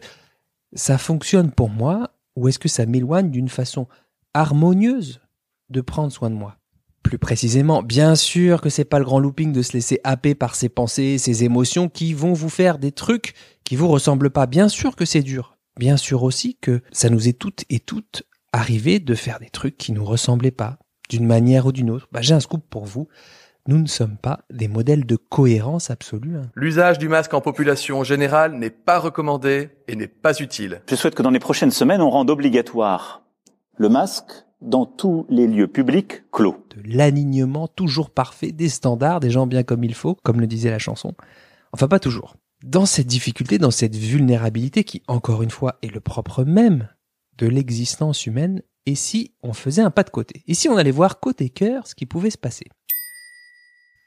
ça 0.73 0.97
fonctionne 0.97 1.51
pour 1.51 1.69
moi 1.69 2.11
ou 2.35 2.47
est-ce 2.47 2.59
que 2.59 2.69
ça 2.69 2.85
m'éloigne 2.85 3.29
d'une 3.29 3.49
façon 3.49 3.87
harmonieuse 4.33 5.21
de 5.69 5.81
prendre 5.81 6.11
soin 6.11 6.29
de 6.29 6.35
moi? 6.35 6.57
Plus 7.03 7.17
précisément, 7.17 7.81
bien 7.81 8.15
sûr 8.15 8.61
que 8.61 8.69
c'est 8.69 8.85
pas 8.85 8.99
le 8.99 9.05
grand 9.05 9.19
looping 9.19 9.51
de 9.51 9.61
se 9.61 9.73
laisser 9.73 9.99
happer 10.03 10.35
par 10.35 10.55
ses 10.55 10.69
pensées, 10.69 11.17
ses 11.17 11.43
émotions 11.43 11.89
qui 11.89 12.13
vont 12.13 12.33
vous 12.33 12.49
faire 12.49 12.77
des 12.77 12.91
trucs 12.91 13.33
qui 13.63 13.75
vous 13.75 13.87
ressemblent 13.87 14.29
pas. 14.29 14.45
Bien 14.45 14.69
sûr 14.69 14.95
que 14.95 15.05
c'est 15.05 15.23
dur. 15.23 15.57
Bien 15.77 15.97
sûr 15.97 16.23
aussi 16.23 16.57
que 16.61 16.81
ça 16.91 17.09
nous 17.09 17.27
est 17.27 17.33
toutes 17.33 17.65
et 17.69 17.79
toutes 17.79 18.23
arrivé 18.53 18.99
de 18.99 19.15
faire 19.15 19.39
des 19.39 19.49
trucs 19.49 19.77
qui 19.77 19.93
nous 19.93 20.05
ressemblaient 20.05 20.51
pas, 20.51 20.77
d'une 21.09 21.25
manière 21.25 21.65
ou 21.65 21.71
d'une 21.71 21.89
autre. 21.89 22.07
Bah, 22.11 22.21
j'ai 22.21 22.33
un 22.33 22.39
scoop 22.39 22.63
pour 22.69 22.85
vous 22.85 23.07
nous 23.67 23.77
ne 23.77 23.87
sommes 23.87 24.17
pas 24.17 24.41
des 24.51 24.67
modèles 24.67 25.05
de 25.05 25.15
cohérence 25.15 25.91
absolue. 25.91 26.37
hein. 26.37 26.49
L'usage 26.55 26.97
du 26.97 27.07
masque 27.09 27.33
en 27.33 27.41
population 27.41 28.03
générale 28.03 28.53
n'est 28.53 28.69
pas 28.69 28.99
recommandé 28.99 29.69
et 29.87 29.95
n'est 29.95 30.07
pas 30.07 30.39
utile. 30.39 30.81
Je 30.89 30.95
souhaite 30.95 31.15
que 31.15 31.23
dans 31.23 31.29
les 31.29 31.39
prochaines 31.39 31.71
semaines, 31.71 32.01
on 32.01 32.09
rende 32.09 32.29
obligatoire 32.29 33.23
le 33.77 33.89
masque 33.89 34.31
dans 34.61 34.85
tous 34.85 35.25
les 35.29 35.47
lieux 35.47 35.67
publics 35.67 36.29
clos. 36.31 36.65
De 36.75 36.81
l'alignement 36.95 37.67
toujours 37.67 38.11
parfait 38.11 38.51
des 38.51 38.69
standards, 38.69 39.19
des 39.19 39.31
gens 39.31 39.47
bien 39.47 39.63
comme 39.63 39.83
il 39.83 39.95
faut, 39.95 40.15
comme 40.23 40.39
le 40.39 40.47
disait 40.47 40.69
la 40.69 40.79
chanson. 40.79 41.13
Enfin, 41.71 41.87
pas 41.87 41.99
toujours. 41.99 42.35
Dans 42.63 42.85
cette 42.85 43.07
difficulté, 43.07 43.57
dans 43.57 43.71
cette 43.71 43.95
vulnérabilité 43.95 44.83
qui, 44.83 45.01
encore 45.07 45.41
une 45.41 45.49
fois, 45.49 45.77
est 45.81 45.91
le 45.91 45.99
propre 45.99 46.43
même 46.43 46.89
de 47.39 47.47
l'existence 47.47 48.27
humaine, 48.27 48.61
et 48.85 48.93
si 48.93 49.33
on 49.41 49.53
faisait 49.53 49.81
un 49.81 49.89
pas 49.89 50.03
de 50.03 50.11
côté? 50.11 50.43
Et 50.47 50.53
si 50.53 50.69
on 50.69 50.77
allait 50.77 50.91
voir 50.91 51.19
côté 51.19 51.49
cœur 51.49 51.87
ce 51.87 51.95
qui 51.95 52.05
pouvait 52.05 52.29
se 52.29 52.37
passer? 52.37 52.65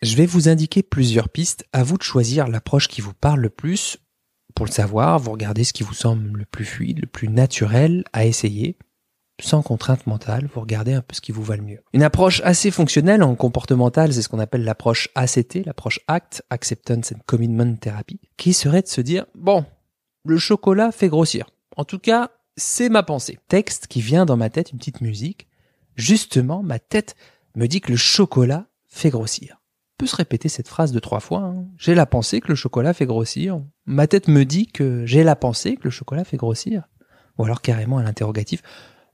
Je 0.04 0.16
vais 0.16 0.26
vous 0.26 0.50
indiquer 0.50 0.82
plusieurs 0.82 1.30
pistes, 1.30 1.64
à 1.72 1.82
vous 1.82 1.96
de 1.96 2.02
choisir 2.02 2.46
l'approche 2.46 2.88
qui 2.88 3.00
vous 3.00 3.14
parle 3.14 3.40
le 3.40 3.48
plus. 3.48 3.96
Pour 4.54 4.66
le 4.66 4.70
savoir, 4.70 5.18
vous 5.18 5.32
regardez 5.32 5.64
ce 5.64 5.72
qui 5.72 5.82
vous 5.82 5.94
semble 5.94 6.40
le 6.40 6.44
plus 6.44 6.66
fluide, 6.66 7.00
le 7.00 7.06
plus 7.06 7.28
naturel 7.28 8.04
à 8.12 8.26
essayer. 8.26 8.76
Sans 9.40 9.62
contrainte 9.62 10.06
mentale, 10.06 10.46
vous 10.52 10.60
regardez 10.60 10.92
un 10.92 11.00
peu 11.00 11.14
ce 11.14 11.22
qui 11.22 11.32
vous 11.32 11.42
va 11.42 11.56
le 11.56 11.62
mieux. 11.62 11.80
Une 11.94 12.02
approche 12.02 12.42
assez 12.44 12.70
fonctionnelle 12.70 13.22
en 13.22 13.34
comportemental, 13.34 14.12
c'est 14.12 14.20
ce 14.20 14.28
qu'on 14.28 14.40
appelle 14.40 14.64
l'approche 14.64 15.08
ACT, 15.14 15.64
l'approche 15.64 16.00
ACT, 16.06 16.42
Acceptance 16.50 17.12
and 17.12 17.20
Commitment 17.24 17.76
Therapy, 17.76 18.20
qui 18.36 18.52
serait 18.52 18.82
de 18.82 18.88
se 18.88 19.00
dire, 19.00 19.24
bon, 19.34 19.64
le 20.26 20.36
chocolat 20.36 20.92
fait 20.92 21.08
grossir. 21.08 21.48
En 21.78 21.86
tout 21.86 21.98
cas, 21.98 22.30
c'est 22.58 22.90
ma 22.90 23.04
pensée. 23.04 23.38
Texte 23.48 23.86
qui 23.86 24.02
vient 24.02 24.26
dans 24.26 24.36
ma 24.36 24.50
tête, 24.50 24.70
une 24.70 24.78
petite 24.78 25.00
musique. 25.00 25.48
Justement, 25.96 26.62
ma 26.62 26.78
tête 26.78 27.16
me 27.56 27.66
dit 27.66 27.80
que 27.80 27.90
le 27.90 27.96
chocolat 27.96 28.66
fait 28.86 29.08
grossir. 29.08 29.62
Peut 29.96 30.06
se 30.06 30.17
répéter 30.17 30.49
cette 30.49 30.69
phrase 30.69 30.93
de 30.93 30.99
trois 30.99 31.20
fois. 31.20 31.41
hein. 31.41 31.67
J'ai 31.79 31.94
la 31.94 32.06
pensée 32.06 32.41
que 32.41 32.49
le 32.49 32.56
chocolat 32.56 32.93
fait 32.94 33.06
grossir. 33.06 33.62
Ma 33.87 34.06
tête 34.06 34.29
me 34.29 34.44
dit 34.44 34.67
que 34.67 35.06
j'ai 35.06 35.23
la 35.23 35.37
pensée 35.37 35.76
que 35.76 35.85
le 35.85 35.91
chocolat 35.91 36.25
fait 36.25 36.37
grossir. 36.37 36.88
Ou 37.38 37.44
alors 37.44 37.62
carrément 37.62 37.99
à 37.99 38.02
l'interrogatif, 38.02 38.62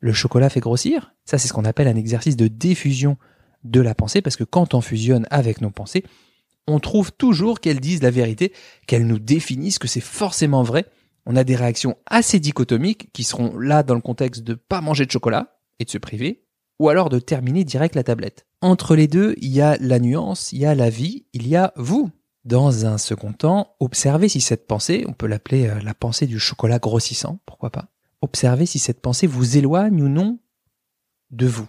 le 0.00 0.12
chocolat 0.12 0.48
fait 0.48 0.60
grossir. 0.60 1.14
Ça, 1.24 1.36
c'est 1.36 1.48
ce 1.48 1.52
qu'on 1.52 1.64
appelle 1.66 1.88
un 1.88 1.96
exercice 1.96 2.36
de 2.36 2.48
diffusion 2.48 3.18
de 3.62 3.80
la 3.80 3.94
pensée, 3.94 4.22
parce 4.22 4.36
que 4.36 4.44
quand 4.44 4.72
on 4.72 4.80
fusionne 4.80 5.26
avec 5.30 5.60
nos 5.60 5.70
pensées, 5.70 6.02
on 6.66 6.80
trouve 6.80 7.12
toujours 7.12 7.60
qu'elles 7.60 7.80
disent 7.80 8.02
la 8.02 8.10
vérité, 8.10 8.54
qu'elles 8.86 9.06
nous 9.06 9.18
définissent, 9.18 9.78
que 9.78 9.88
c'est 9.88 10.00
forcément 10.00 10.62
vrai. 10.62 10.86
On 11.26 11.36
a 11.36 11.44
des 11.44 11.56
réactions 11.56 11.98
assez 12.06 12.40
dichotomiques 12.40 13.12
qui 13.12 13.24
seront 13.24 13.58
là 13.58 13.82
dans 13.82 13.94
le 13.94 14.00
contexte 14.00 14.42
de 14.42 14.54
pas 14.54 14.80
manger 14.80 15.04
de 15.04 15.10
chocolat 15.10 15.58
et 15.78 15.84
de 15.84 15.90
se 15.90 15.98
priver, 15.98 16.42
ou 16.80 16.88
alors 16.88 17.10
de 17.10 17.18
terminer 17.18 17.62
direct 17.62 17.94
la 17.94 18.02
tablette. 18.02 18.46
Entre 18.62 18.96
les 18.96 19.06
deux, 19.06 19.34
il 19.36 19.50
y 19.50 19.60
a 19.60 19.76
la 19.80 20.00
nuance, 20.00 20.50
il 20.52 20.60
y 20.60 20.64
a 20.64 20.74
la 20.74 20.88
vie, 20.88 21.26
il 21.34 21.46
y 21.46 21.54
a 21.54 21.74
vous. 21.76 22.10
Dans 22.46 22.86
un 22.86 22.96
second 22.96 23.34
temps, 23.34 23.76
observez 23.80 24.30
si 24.30 24.40
cette 24.40 24.66
pensée, 24.66 25.04
on 25.06 25.12
peut 25.12 25.26
l'appeler 25.26 25.68
euh, 25.68 25.78
la 25.82 25.92
pensée 25.92 26.26
du 26.26 26.38
chocolat 26.38 26.78
grossissant, 26.78 27.38
pourquoi 27.44 27.68
pas, 27.68 27.90
observez 28.22 28.64
si 28.64 28.78
cette 28.78 29.02
pensée 29.02 29.26
vous 29.26 29.58
éloigne 29.58 30.02
ou 30.02 30.08
non 30.08 30.38
de 31.30 31.46
vous. 31.46 31.68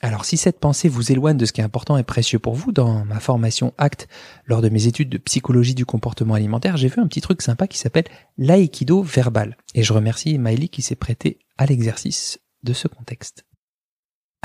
Alors 0.00 0.24
si 0.24 0.38
cette 0.38 0.58
pensée 0.58 0.88
vous 0.88 1.12
éloigne 1.12 1.36
de 1.36 1.44
ce 1.44 1.52
qui 1.52 1.60
est 1.60 1.64
important 1.64 1.98
et 1.98 2.02
précieux 2.02 2.38
pour 2.38 2.54
vous, 2.54 2.72
dans 2.72 3.04
ma 3.04 3.20
formation 3.20 3.74
ACT, 3.76 4.08
lors 4.46 4.62
de 4.62 4.70
mes 4.70 4.86
études 4.86 5.10
de 5.10 5.18
psychologie 5.18 5.74
du 5.74 5.84
comportement 5.84 6.32
alimentaire, 6.32 6.78
j'ai 6.78 6.88
vu 6.88 7.02
un 7.02 7.06
petit 7.06 7.20
truc 7.20 7.42
sympa 7.42 7.66
qui 7.66 7.76
s'appelle 7.76 8.06
l'aïkido 8.38 9.02
verbal. 9.02 9.58
Et 9.74 9.82
je 9.82 9.92
remercie 9.92 10.38
Maëlie 10.38 10.70
qui 10.70 10.80
s'est 10.80 10.96
prêtée 10.96 11.40
à 11.58 11.66
l'exercice 11.66 12.40
de 12.62 12.72
ce 12.72 12.88
contexte. 12.88 13.44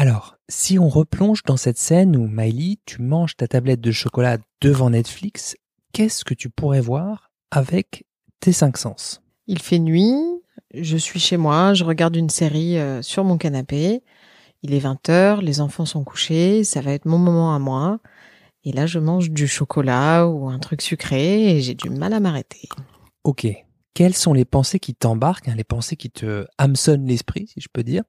Alors, 0.02 0.38
si 0.50 0.80
on 0.80 0.90
replonge 0.90 1.44
dans 1.44 1.58
cette 1.58 1.78
scène 1.78 2.18
où 2.18 2.28
Miley, 2.28 2.80
tu 2.88 3.04
manges 3.04 3.36
ta 3.36 3.48
tablette 3.48 3.82
de 3.82 3.92
chocolat 3.92 4.40
devant 4.60 4.90
Netflix, 4.90 5.56
qu'est-ce 5.94 6.26
que 6.26 6.34
tu 6.34 6.50
pourrais 6.50 6.82
voir 6.82 7.30
avec 7.52 8.08
tes 8.40 8.52
cinq 8.52 8.80
sens? 8.80 9.22
Il 9.46 9.60
fait 9.60 9.78
nuit, 9.78 10.16
je 10.74 10.98
suis 10.98 11.20
chez 11.20 11.38
moi, 11.38 11.76
je 11.76 11.84
regarde 11.84 12.16
une 12.16 12.32
série 12.32 12.80
euh, 12.80 13.04
sur 13.04 13.24
mon 13.24 13.38
canapé. 13.38 14.02
Il 14.64 14.74
est 14.74 14.80
20h, 14.80 15.42
les 15.42 15.62
enfants 15.62 15.86
sont 15.86 16.04
couchés, 16.04 16.64
ça 16.64 16.82
va 16.82 16.94
être 16.94 17.06
mon 17.06 17.20
moment 17.20 17.54
à 17.54 17.60
moi. 17.60 18.00
Et 18.64 18.72
là, 18.72 18.88
je 18.88 18.98
mange 18.98 19.30
du 19.30 19.48
chocolat 19.48 20.26
ou 20.26 20.50
un 20.50 20.58
truc 20.58 20.82
sucré 20.82 21.56
et 21.56 21.62
j'ai 21.62 21.76
du 21.76 21.92
mal 21.92 22.14
à 22.14 22.20
m'arrêter. 22.20 22.70
Ok. 23.24 23.46
Quelles 23.94 24.16
sont 24.16 24.34
les 24.34 24.46
pensées 24.46 24.80
qui 24.80 24.96
t'embarquent, 24.96 25.50
hein, 25.50 25.56
les 25.56 25.64
pensées 25.64 25.96
qui 25.96 26.10
te 26.10 26.48
hameçonnent 26.58 27.06
l'esprit, 27.06 27.46
si 27.54 27.62
je 27.62 27.68
peux 27.72 27.84
dire, 27.84 28.04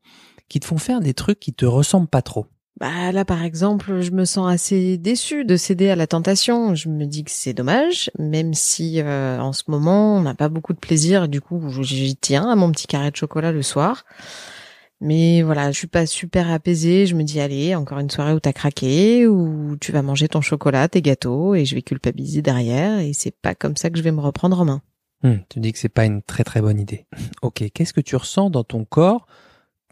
qui 0.53 0.61
te 0.61 0.67
font 0.67 0.79
faire 0.79 1.01
des 1.01 1.15
trucs 1.15 1.41
qui 1.41 1.53
te 1.53 1.65
ressemblent 1.65 2.07
pas 2.09 2.23
trop 2.23 2.47
Bah 2.79 3.11
là, 3.11 3.25
par 3.25 3.43
exemple, 3.43 4.01
je 4.03 4.11
me 4.11 4.25
sens 4.25 4.53
assez 4.53 4.99
déçue 4.99 5.45
de 5.45 5.57
céder 5.57 5.89
à 5.91 5.97
la 5.97 6.07
tentation. 6.07 6.75
Je 6.75 6.89
me 6.89 7.07
dis 7.07 7.25
que 7.25 7.31
c'est 7.31 7.55
dommage, 7.55 8.11
même 8.19 8.53
si 8.55 9.01
euh, 9.01 9.41
en 9.41 9.53
ce 9.53 9.65
moment, 9.69 10.17
on 10.17 10.23
n'a 10.23 10.35
pas 10.35 10.49
beaucoup 10.49 10.73
de 10.75 10.79
plaisir. 10.79 11.29
Du 11.29 11.41
coup, 11.41 11.61
j'y 11.83 12.17
tiens 12.17 12.49
à 12.51 12.55
mon 12.55 12.71
petit 12.71 12.87
carré 12.87 13.11
de 13.11 13.17
chocolat 13.17 13.51
le 13.51 13.63
soir. 13.63 14.05
Mais 15.01 15.43
voilà, 15.43 15.73
je 15.73 15.79
suis 15.79 15.89
pas 15.89 16.07
super 16.07 16.51
apaisée. 16.51 17.07
Je 17.07 17.17
me 17.17 17.25
dis, 17.25 17.41
allez, 17.41 17.75
encore 17.75 17.99
une 17.99 18.11
soirée 18.11 18.35
où 18.35 18.41
t'as 18.41 18.53
craqué, 18.53 19.27
où 19.27 19.77
tu 19.81 19.91
vas 19.91 20.03
manger 20.03 20.29
ton 20.29 20.41
chocolat, 20.41 20.89
tes 20.89 21.03
gâteaux, 21.03 21.55
et 21.57 21.65
je 21.65 21.75
vais 21.75 21.83
culpabiliser 21.83 22.41
derrière. 22.43 23.01
Et 23.01 23.13
c'est 23.13 23.35
pas 23.35 23.55
comme 23.57 23.77
ça 23.77 23.91
que 23.91 23.99
je 23.99 24.03
vais 24.03 24.13
me 24.13 24.21
reprendre 24.21 24.61
en 24.61 24.65
main. 24.65 24.83
Hmm, 25.25 25.39
Tu 25.49 25.61
dis 25.61 25.73
que 25.73 25.79
c'est 25.79 25.89
pas 25.89 26.05
une 26.05 26.23
très 26.23 26.45
très 26.45 26.61
bonne 26.61 26.79
idée. 26.79 27.07
Ok. 27.43 27.65
Qu'est-ce 27.75 27.93
que 27.93 28.01
tu 28.01 28.15
ressens 28.17 28.51
dans 28.51 28.65
ton 28.65 28.85
corps 28.85 29.27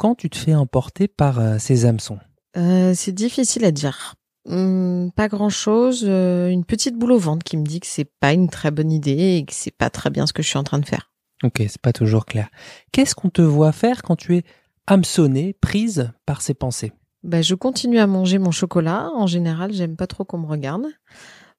quand 0.00 0.14
tu 0.14 0.30
te 0.30 0.38
fais 0.38 0.54
emporter 0.54 1.08
par 1.08 1.38
euh, 1.38 1.58
ces 1.58 1.84
hameçons? 1.84 2.18
Euh, 2.56 2.94
c'est 2.96 3.12
difficile 3.12 3.66
à 3.66 3.70
dire. 3.70 4.14
Hum, 4.48 5.10
pas 5.14 5.28
grand 5.28 5.50
chose. 5.50 6.04
une 6.04 6.64
petite 6.64 6.96
boule 6.96 7.12
au 7.12 7.18
ventre 7.18 7.44
qui 7.44 7.58
me 7.58 7.66
dit 7.66 7.80
que 7.80 7.86
c'est 7.86 8.10
pas 8.18 8.32
une 8.32 8.48
très 8.48 8.70
bonne 8.70 8.90
idée 8.90 9.36
et 9.36 9.44
que 9.44 9.52
c'est 9.52 9.76
pas 9.76 9.90
très 9.90 10.08
bien 10.08 10.26
ce 10.26 10.32
que 10.32 10.42
je 10.42 10.48
suis 10.48 10.58
en 10.58 10.64
train 10.64 10.78
de 10.78 10.86
faire. 10.86 11.12
Ok, 11.44 11.58
c'est 11.58 11.80
pas 11.80 11.92
toujours 11.92 12.24
clair. 12.24 12.48
Qu'est-ce 12.92 13.14
qu'on 13.14 13.28
te 13.28 13.42
voit 13.42 13.72
faire 13.72 14.02
quand 14.02 14.16
tu 14.16 14.38
es 14.38 14.42
hameçonnée, 14.86 15.54
prise 15.60 16.10
par 16.24 16.40
ces 16.40 16.54
pensées? 16.54 16.92
Bah, 17.22 17.42
je 17.42 17.54
continue 17.54 17.98
à 17.98 18.06
manger 18.06 18.38
mon 18.38 18.52
chocolat. 18.52 19.10
En 19.14 19.26
général, 19.26 19.74
j'aime 19.74 19.96
pas 19.96 20.06
trop 20.06 20.24
qu'on 20.24 20.38
me 20.38 20.46
regarde. 20.46 20.86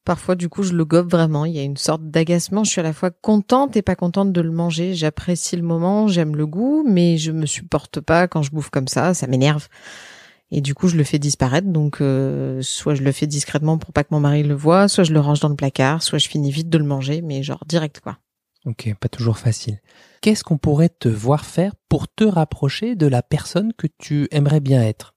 Parfois, 0.03 0.35
du 0.35 0.49
coup, 0.49 0.63
je 0.63 0.73
le 0.73 0.83
gobe 0.83 1.11
vraiment. 1.11 1.45
Il 1.45 1.53
y 1.53 1.59
a 1.59 1.63
une 1.63 1.77
sorte 1.77 2.03
d'agacement. 2.03 2.63
Je 2.63 2.71
suis 2.71 2.79
à 2.79 2.83
la 2.83 2.93
fois 2.93 3.11
contente 3.11 3.77
et 3.77 3.81
pas 3.81 3.95
contente 3.95 4.33
de 4.33 4.41
le 4.41 4.51
manger. 4.51 4.95
J'apprécie 4.95 5.55
le 5.55 5.61
moment, 5.61 6.07
j'aime 6.07 6.35
le 6.35 6.47
goût, 6.47 6.83
mais 6.87 7.17
je 7.17 7.31
me 7.31 7.45
supporte 7.45 7.99
pas 7.99 8.27
quand 8.27 8.41
je 8.41 8.51
bouffe 8.51 8.71
comme 8.71 8.87
ça. 8.87 9.13
Ça 9.13 9.27
m'énerve. 9.27 9.67
Et 10.51 10.61
du 10.61 10.73
coup, 10.73 10.87
je 10.87 10.97
le 10.97 11.03
fais 11.03 11.19
disparaître. 11.19 11.67
Donc, 11.67 12.01
euh, 12.01 12.61
soit 12.61 12.95
je 12.95 13.03
le 13.03 13.11
fais 13.11 13.27
discrètement 13.27 13.77
pour 13.77 13.93
pas 13.93 14.03
que 14.03 14.09
mon 14.11 14.19
mari 14.19 14.43
le 14.43 14.55
voie, 14.55 14.87
soit 14.87 15.03
je 15.03 15.13
le 15.13 15.19
range 15.19 15.39
dans 15.39 15.49
le 15.49 15.55
placard, 15.55 16.03
soit 16.03 16.19
je 16.19 16.27
finis 16.27 16.51
vite 16.51 16.69
de 16.69 16.77
le 16.77 16.83
manger, 16.83 17.21
mais 17.21 17.41
genre 17.41 17.63
direct 17.67 18.01
quoi. 18.01 18.17
Ok, 18.65 18.93
pas 18.99 19.09
toujours 19.09 19.39
facile. 19.39 19.79
Qu'est-ce 20.21 20.43
qu'on 20.43 20.57
pourrait 20.57 20.89
te 20.89 21.09
voir 21.09 21.45
faire 21.45 21.73
pour 21.89 22.07
te 22.07 22.23
rapprocher 22.23 22.95
de 22.95 23.07
la 23.07 23.23
personne 23.23 23.73
que 23.73 23.87
tu 23.97 24.27
aimerais 24.31 24.59
bien 24.59 24.83
être? 24.83 25.15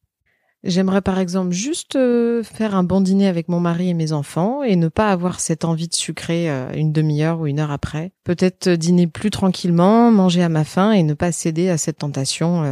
J'aimerais 0.65 1.03
par 1.03 1.19
exemple 1.19 1.53
juste 1.53 1.95
euh, 1.95 2.43
faire 2.43 2.75
un 2.75 2.85
bon 2.85 3.03
dîner 3.03 3.29
avec 3.29 3.49
mon 3.49 3.61
mari 3.61 3.91
et 3.91 3.95
mes 3.95 4.13
enfants 4.13 4.63
et 4.63 4.77
ne 4.77 4.89
pas 4.89 5.11
avoir 5.11 5.39
cette 5.39 5.67
envie 5.67 5.89
de 5.89 5.95
sucrer 5.95 6.51
euh, 6.51 6.73
une 6.73 6.91
demi-heure 6.91 7.41
ou 7.41 7.47
une 7.47 7.61
heure 7.61 7.71
après. 7.71 8.13
Peut-être 8.25 8.69
euh, 8.69 8.77
dîner 8.77 9.07
plus 9.07 9.29
tranquillement, 9.29 10.11
manger 10.11 10.43
à 10.43 10.49
ma 10.49 10.65
faim 10.65 10.93
et 10.93 11.03
ne 11.03 11.13
pas 11.13 11.33
céder 11.33 11.69
à 11.69 11.77
cette 11.77 11.99
tentation 11.99 12.65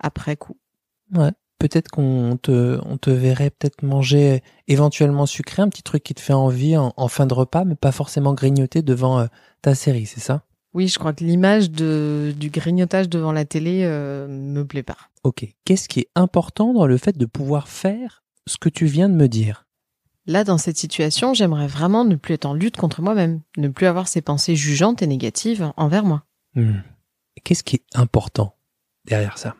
après 0.00 0.36
coup. 0.36 0.56
Ouais. 1.14 1.30
Peut-être 1.60 1.88
qu'on 1.88 2.36
te, 2.40 2.80
on 2.84 2.98
te 2.98 3.10
verrait 3.10 3.50
peut-être 3.50 3.82
manger 3.82 4.42
éventuellement 4.66 5.26
sucré, 5.26 5.62
un 5.62 5.68
petit 5.68 5.82
truc 5.82 6.02
qui 6.02 6.14
te 6.14 6.20
fait 6.20 6.32
envie 6.32 6.76
en, 6.76 7.08
fin 7.08 7.26
de 7.26 7.34
repas, 7.34 7.64
mais 7.64 7.74
pas 7.74 7.90
forcément 7.90 8.32
grignoter 8.32 8.82
devant 8.82 9.26
ta 9.60 9.74
série, 9.74 10.06
c'est 10.06 10.20
ça? 10.20 10.42
Oui, 10.74 10.88
je 10.88 10.98
crois 10.98 11.12
que 11.12 11.24
l'image 11.24 11.70
de, 11.70 12.34
du 12.36 12.50
grignotage 12.50 13.08
devant 13.08 13.32
la 13.32 13.44
télé 13.44 13.82
euh, 13.84 14.28
me 14.28 14.64
plaît 14.64 14.82
pas. 14.82 14.98
Ok. 15.24 15.46
Qu'est-ce 15.64 15.88
qui 15.88 16.00
est 16.00 16.08
important 16.14 16.72
dans 16.74 16.86
le 16.86 16.98
fait 16.98 17.16
de 17.16 17.26
pouvoir 17.26 17.68
faire 17.68 18.22
ce 18.46 18.56
que 18.58 18.68
tu 18.68 18.86
viens 18.86 19.08
de 19.08 19.14
me 19.14 19.28
dire? 19.28 19.66
Là, 20.26 20.44
dans 20.44 20.58
cette 20.58 20.76
situation, 20.76 21.32
j'aimerais 21.32 21.68
vraiment 21.68 22.04
ne 22.04 22.14
plus 22.14 22.34
être 22.34 22.44
en 22.44 22.52
lutte 22.52 22.76
contre 22.76 23.00
moi-même, 23.00 23.40
ne 23.56 23.68
plus 23.68 23.86
avoir 23.86 24.08
ces 24.08 24.20
pensées 24.20 24.56
jugeantes 24.56 25.00
et 25.00 25.06
négatives 25.06 25.72
envers 25.78 26.04
moi. 26.04 26.24
Hmm. 26.54 26.80
Qu'est-ce 27.44 27.64
qui 27.64 27.76
est 27.76 27.84
important 27.94 28.54
derrière 29.06 29.38
ça? 29.38 29.56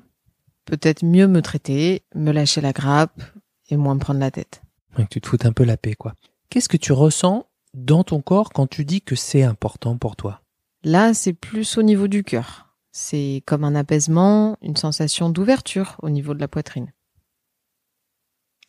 Peut-être 0.66 1.02
mieux 1.04 1.26
me 1.26 1.40
traiter, 1.40 2.02
me 2.14 2.32
lâcher 2.32 2.60
la 2.60 2.72
grappe 2.72 3.22
et 3.70 3.78
moins 3.78 3.94
me 3.94 4.00
prendre 4.00 4.20
la 4.20 4.30
tête. 4.30 4.60
Ouais, 4.98 5.04
Que 5.04 5.08
tu 5.08 5.20
te 5.22 5.28
foutes 5.28 5.46
un 5.46 5.52
peu 5.52 5.64
la 5.64 5.78
paix, 5.78 5.94
quoi. 5.94 6.14
Qu'est-ce 6.50 6.68
que 6.68 6.76
tu 6.76 6.92
ressens 6.92 7.46
dans 7.72 8.04
ton 8.04 8.20
corps 8.20 8.50
quand 8.50 8.66
tu 8.66 8.84
dis 8.84 9.00
que 9.00 9.16
c'est 9.16 9.42
important 9.42 9.96
pour 9.96 10.16
toi? 10.16 10.42
Là, 10.84 11.12
c'est 11.14 11.32
plus 11.32 11.76
au 11.76 11.82
niveau 11.82 12.08
du 12.08 12.22
cœur. 12.22 12.74
C'est 12.92 13.42
comme 13.46 13.64
un 13.64 13.74
apaisement, 13.74 14.56
une 14.62 14.76
sensation 14.76 15.30
d'ouverture 15.30 15.96
au 16.02 16.10
niveau 16.10 16.34
de 16.34 16.40
la 16.40 16.48
poitrine. 16.48 16.92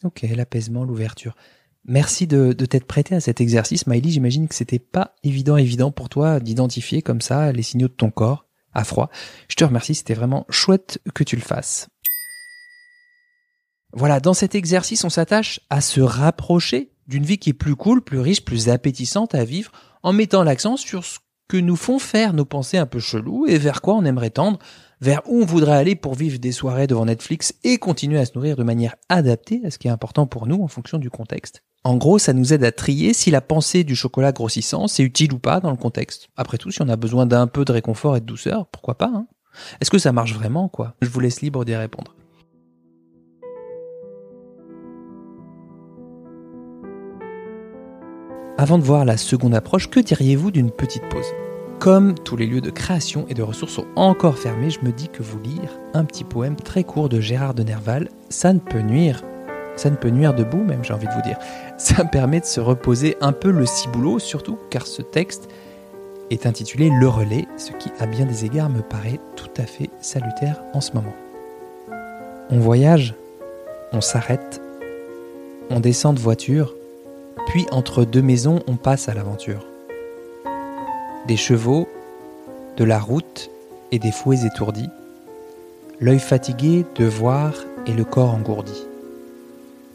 Ok, 0.03 0.21
l'apaisement, 0.21 0.83
l'ouverture. 0.83 1.35
Merci 1.85 2.27
de, 2.27 2.53
t'être 2.53 2.85
prêté 2.85 3.15
à 3.15 3.19
cet 3.19 3.41
exercice, 3.41 3.87
Miley. 3.87 4.11
J'imagine 4.11 4.47
que 4.47 4.55
c'était 4.55 4.79
pas 4.79 5.15
évident, 5.23 5.57
évident 5.57 5.91
pour 5.91 6.09
toi 6.09 6.39
d'identifier 6.39 7.01
comme 7.01 7.21
ça 7.21 7.51
les 7.51 7.63
signaux 7.63 7.87
de 7.87 7.93
ton 7.93 8.11
corps 8.11 8.45
à 8.73 8.83
froid. 8.83 9.09
Je 9.47 9.55
te 9.55 9.63
remercie, 9.63 9.95
c'était 9.95 10.13
vraiment 10.13 10.45
chouette 10.49 11.01
que 11.13 11.23
tu 11.23 11.35
le 11.35 11.41
fasses. 11.41 11.89
Voilà, 13.93 14.19
dans 14.19 14.35
cet 14.35 14.53
exercice, 14.55 15.03
on 15.03 15.09
s'attache 15.09 15.61
à 15.69 15.81
se 15.81 16.01
rapprocher 16.01 16.91
d'une 17.07 17.25
vie 17.25 17.39
qui 17.39 17.49
est 17.49 17.53
plus 17.53 17.75
cool, 17.75 18.03
plus 18.03 18.19
riche, 18.19 18.45
plus 18.45 18.69
appétissante 18.69 19.33
à 19.33 19.43
vivre, 19.43 19.71
en 20.03 20.13
mettant 20.13 20.43
l'accent 20.43 20.77
sur 20.77 21.03
ce 21.03 21.17
que 21.49 21.57
nous 21.57 21.75
font 21.75 21.99
faire 21.99 22.31
nos 22.33 22.45
pensées 22.45 22.77
un 22.77 22.85
peu 22.85 22.99
cheloues 22.99 23.47
et 23.47 23.57
vers 23.57 23.81
quoi 23.81 23.95
on 23.95 24.05
aimerait 24.05 24.29
tendre, 24.29 24.59
vers 25.01 25.21
où 25.27 25.41
on 25.41 25.45
voudrait 25.45 25.75
aller 25.75 25.95
pour 25.95 26.13
vivre 26.13 26.39
des 26.39 26.53
soirées 26.53 26.87
devant 26.87 27.05
Netflix 27.05 27.53
et 27.63 27.77
continuer 27.77 28.19
à 28.19 28.25
se 28.25 28.33
nourrir 28.35 28.55
de 28.55 28.63
manière 28.63 28.95
adaptée 29.09 29.59
à 29.65 29.71
ce 29.71 29.79
qui 29.79 29.87
est 29.87 29.91
important 29.91 30.27
pour 30.27 30.47
nous 30.47 30.61
en 30.63 30.67
fonction 30.67 30.99
du 30.99 31.09
contexte. 31.09 31.63
En 31.83 31.97
gros, 31.97 32.19
ça 32.19 32.33
nous 32.33 32.53
aide 32.53 32.63
à 32.63 32.71
trier 32.71 33.13
si 33.13 33.31
la 33.31 33.41
pensée 33.41 33.83
du 33.83 33.95
chocolat 33.95 34.31
grossissant, 34.31 34.87
c'est 34.87 35.03
utile 35.03 35.33
ou 35.33 35.39
pas 35.39 35.59
dans 35.59 35.71
le 35.71 35.77
contexte. 35.77 36.27
Après 36.37 36.57
tout, 36.57 36.71
si 36.71 36.81
on 36.81 36.89
a 36.89 36.97
besoin 36.97 37.25
d'un 37.25 37.47
peu 37.47 37.65
de 37.65 37.71
réconfort 37.71 38.15
et 38.15 38.21
de 38.21 38.25
douceur, 38.25 38.67
pourquoi 38.67 38.97
pas 38.97 39.11
hein? 39.13 39.27
Est-ce 39.81 39.89
que 39.89 39.97
ça 39.97 40.11
marche 40.11 40.33
vraiment, 40.33 40.69
quoi? 40.69 40.95
Je 41.01 41.09
vous 41.09 41.19
laisse 41.19 41.41
libre 41.41 41.65
d'y 41.65 41.75
répondre. 41.75 42.13
Avant 48.61 48.77
de 48.77 48.83
voir 48.83 49.05
la 49.05 49.15
seconde 49.15 49.55
approche, 49.55 49.89
que 49.89 50.01
diriez-vous 50.01 50.51
d'une 50.51 50.69
petite 50.69 51.07
pause? 51.07 51.33
Comme 51.79 52.13
tous 52.13 52.35
les 52.35 52.45
lieux 52.45 52.59
de 52.59 52.69
création 52.69 53.25
et 53.29 53.33
de 53.33 53.41
ressources 53.41 53.71
sont 53.71 53.85
encore 53.95 54.37
fermés, 54.37 54.69
je 54.69 54.81
me 54.81 54.91
dis 54.91 55.07
que 55.07 55.23
vous 55.23 55.39
lire 55.39 55.79
un 55.93 56.03
petit 56.03 56.25
poème 56.25 56.57
très 56.57 56.83
court 56.83 57.07
de 57.07 57.21
Gérard 57.21 57.53
de 57.53 57.63
Nerval, 57.63 58.09
ça 58.27 58.51
ne 58.51 58.59
peut 58.59 58.81
nuire. 58.81 59.23
Ça 59.77 59.89
ne 59.89 59.95
peut 59.95 60.09
nuire 60.09 60.33
debout 60.33 60.61
même, 60.61 60.83
j'ai 60.83 60.93
envie 60.93 61.07
de 61.07 61.13
vous 61.13 61.21
dire. 61.21 61.37
Ça 61.77 62.03
permet 62.03 62.41
de 62.41 62.45
se 62.45 62.59
reposer 62.59 63.15
un 63.21 63.31
peu 63.31 63.49
le 63.49 63.65
ciboulot, 63.65 64.19
surtout 64.19 64.59
car 64.69 64.87
ce 64.87 65.01
texte 65.01 65.47
est 66.29 66.45
intitulé 66.45 66.89
Le 66.89 67.07
relais, 67.07 67.47
ce 67.55 67.71
qui 67.71 67.89
à 67.97 68.07
bien 68.07 68.25
des 68.25 68.43
égards 68.43 68.69
me 68.69 68.81
paraît 68.81 69.21
tout 69.37 69.51
à 69.55 69.65
fait 69.65 69.89
salutaire 70.01 70.61
en 70.73 70.81
ce 70.81 70.91
moment. 70.91 71.15
On 72.49 72.59
voyage, 72.59 73.15
on 73.93 74.01
s'arrête, 74.01 74.61
on 75.69 75.79
descend 75.79 76.17
de 76.17 76.19
voiture, 76.19 76.75
puis 77.47 77.65
entre 77.71 78.05
deux 78.05 78.21
maisons 78.21 78.61
on 78.67 78.75
passe 78.75 79.09
à 79.09 79.13
l'aventure. 79.13 79.65
Des 81.27 81.37
chevaux, 81.37 81.87
de 82.77 82.83
la 82.83 82.99
route 82.99 83.49
et 83.91 83.99
des 83.99 84.11
fouets 84.11 84.45
étourdis, 84.45 84.89
l'œil 85.99 86.19
fatigué 86.19 86.85
de 86.95 87.05
voir 87.05 87.53
et 87.85 87.93
le 87.93 88.03
corps 88.03 88.33
engourdi. 88.33 88.85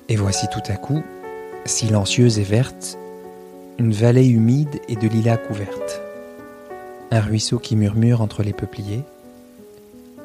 Et 0.09 0.17
voici 0.17 0.47
tout 0.53 0.63
à 0.67 0.77
coup, 0.77 1.03
silencieuse 1.65 2.39
et 2.39 2.45
verte, 2.45 2.99
une 3.79 3.93
vallée 3.93 4.27
humide 4.27 4.81
et 4.89 4.97
de 4.97 5.09
lilas 5.09 5.39
couverte, 5.39 6.03
un 7.11 7.21
ruisseau 7.21 7.59
qui 7.59 7.75
murmure 7.75 8.21
entre 8.21 8.43
les 8.43 8.53
peupliers, 8.53 9.03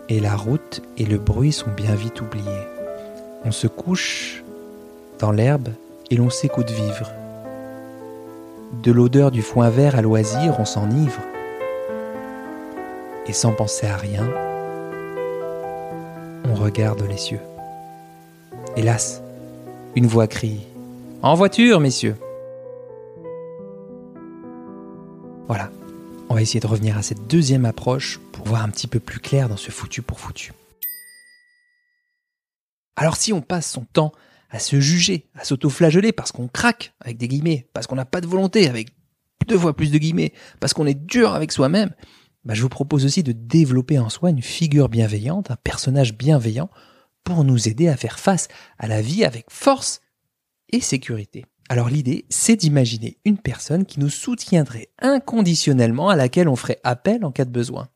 et 0.09 0.19
la 0.19 0.35
route 0.35 0.81
et 0.97 1.05
le 1.05 1.17
bruit 1.17 1.51
sont 1.51 1.71
bien 1.71 1.95
vite 1.95 2.21
oubliés. 2.21 2.67
On 3.45 3.51
se 3.51 3.67
couche 3.67 4.43
dans 5.19 5.31
l'herbe 5.31 5.69
et 6.09 6.15
l'on 6.15 6.29
s'écoute 6.29 6.71
vivre. 6.71 7.11
De 8.83 8.91
l'odeur 8.91 9.31
du 9.31 9.41
foin 9.41 9.69
vert 9.69 9.95
à 9.95 10.01
loisir, 10.01 10.59
on 10.59 10.65
s'enivre. 10.65 11.21
Et 13.27 13.33
sans 13.33 13.53
penser 13.53 13.87
à 13.87 13.97
rien, 13.97 14.27
on 16.45 16.55
regarde 16.55 17.01
les 17.03 17.17
cieux. 17.17 17.41
Hélas, 18.75 19.21
une 19.95 20.07
voix 20.07 20.27
crie 20.27 20.61
En 21.21 21.35
voiture, 21.35 21.79
messieurs 21.79 22.15
Voilà, 25.47 25.71
on 26.29 26.35
va 26.35 26.41
essayer 26.41 26.59
de 26.59 26.67
revenir 26.67 26.97
à 26.97 27.01
cette 27.01 27.27
deuxième 27.27 27.65
approche 27.65 28.19
pour 28.31 28.45
voir 28.45 28.63
un 28.63 28.69
petit 28.69 28.87
peu 28.87 28.99
plus 28.99 29.19
clair 29.19 29.49
dans 29.49 29.57
ce 29.57 29.71
foutu 29.71 30.01
pour 30.03 30.19
foutu. 30.19 30.53
Alors 32.95 33.15
si 33.15 33.33
on 33.33 33.41
passe 33.41 33.71
son 33.71 33.85
temps 33.93 34.11
à 34.49 34.59
se 34.59 34.79
juger, 34.79 35.27
à 35.35 35.43
s'auto-flageller 35.43 36.11
parce 36.11 36.31
qu'on 36.31 36.47
craque, 36.47 36.93
avec 36.99 37.17
des 37.17 37.27
guillemets, 37.27 37.67
parce 37.73 37.87
qu'on 37.87 37.95
n'a 37.95 38.05
pas 38.05 38.21
de 38.21 38.27
volonté, 38.27 38.67
avec 38.67 38.89
deux 39.47 39.57
fois 39.57 39.75
plus 39.75 39.91
de 39.91 39.97
guillemets, 39.97 40.33
parce 40.59 40.73
qu'on 40.73 40.85
est 40.85 40.93
dur 40.93 41.33
avec 41.33 41.51
soi-même, 41.51 41.91
bah, 42.45 42.53
je 42.53 42.61
vous 42.61 42.69
propose 42.69 43.05
aussi 43.05 43.23
de 43.23 43.31
développer 43.31 43.99
en 43.99 44.09
soi 44.09 44.29
une 44.29 44.41
figure 44.41 44.89
bienveillante, 44.89 45.51
un 45.51 45.57
personnage 45.57 46.15
bienveillant, 46.15 46.69
pour 47.23 47.43
nous 47.43 47.67
aider 47.67 47.87
à 47.87 47.97
faire 47.97 48.19
face 48.19 48.47
à 48.77 48.87
la 48.87 49.01
vie 49.01 49.23
avec 49.23 49.45
force 49.49 50.01
et 50.69 50.81
sécurité. 50.81 51.45
Alors 51.67 51.89
l'idée, 51.89 52.25
c'est 52.29 52.55
d'imaginer 52.55 53.17
une 53.25 53.37
personne 53.37 53.85
qui 53.85 53.99
nous 53.99 54.09
soutiendrait 54.09 54.89
inconditionnellement, 54.99 56.09
à 56.09 56.15
laquelle 56.15 56.47
on 56.47 56.55
ferait 56.55 56.79
appel 56.83 57.23
en 57.23 57.31
cas 57.31 57.45
de 57.45 57.51
besoin. 57.51 57.89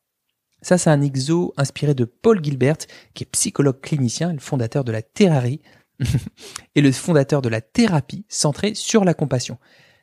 Ça, 0.62 0.78
c'est 0.78 0.92
un 0.92 1.02
exo 1.02 1.54
inspiré 1.58 1.94
de 1.94 2.06
Paul 2.06 2.44
Gilbert, 2.44 2.78
qui 3.14 3.24
est 3.24 3.32
psychologue 3.32 3.82
clinicien 3.82 4.30
et 4.30 4.34
le 4.34 4.40
fondateur 4.40 4.84
de 4.84 4.92
la 4.92 5.02
Terrarie, 5.02 5.62
et 6.76 6.82
le 6.82 6.92
fondateur 6.92 7.42
de 7.42 7.50
la 7.50 7.62
thérapie 7.62 8.26
centrée 8.30 8.76
sur 8.76 9.06
la 9.06 9.14
compassion. 9.14 9.58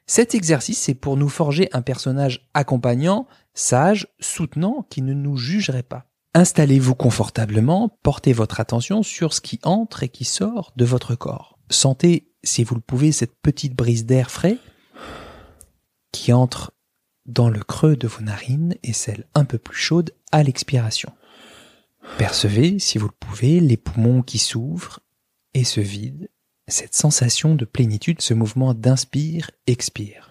Cet 0.06 0.35
exercice, 0.35 0.78
c'est 0.78 0.94
pour 0.94 1.16
nous 1.16 1.28
forger 1.28 1.68
un 1.73 1.82
personnage 1.82 2.49
accompagnant, 2.54 3.26
sage, 3.54 4.09
soutenant, 4.18 4.87
qui 4.90 5.02
ne 5.02 5.14
nous 5.14 5.37
jugerait 5.37 5.85
pas. 5.85 6.06
Installez-vous 6.35 6.94
confortablement, 6.94 7.97
portez 8.02 8.32
votre 8.32 8.61
attention 8.61 9.02
sur 9.02 9.35
ce 9.35 9.40
qui 9.40 9.61
entre 9.62 10.02
et 10.02 10.09
qui 10.09 10.25
sort 10.25 10.73
de 10.76 10.85
votre 10.85 11.14
corps. 11.14 11.59
Sentez, 11.70 12.32
si 12.42 12.64
vous 12.64 12.75
le 12.75 12.80
pouvez, 12.80 13.12
cette 13.12 13.37
petite 13.40 13.75
brise 13.75 14.06
d'air 14.06 14.30
frais 14.30 14.59
qui 16.12 16.32
entre 16.32 16.73
dans 17.26 17.49
le 17.49 17.62
creux 17.62 17.97
de 17.97 18.09
vos 18.09 18.23
narines 18.23 18.75
et 18.82 18.92
celle 18.92 19.26
un 19.35 19.44
peu 19.44 19.59
plus 19.59 19.76
chaude 19.76 20.12
à 20.32 20.42
l'expiration. 20.42 21.12
Percevez, 22.18 22.78
si 22.78 22.99
vous 22.99 23.06
le 23.06 23.14
pouvez, 23.18 23.61
les 23.61 23.76
poumons 23.76 24.23
qui 24.23 24.38
s'ouvrent 24.38 25.00
et 25.54 25.64
se 25.64 25.80
vident, 25.80 26.26
cette 26.69 26.95
sensation 26.95 27.54
de 27.54 27.64
plénitude, 27.64 28.21
ce 28.21 28.35
mouvement 28.35 28.75
d'inspire-expire. 28.75 30.30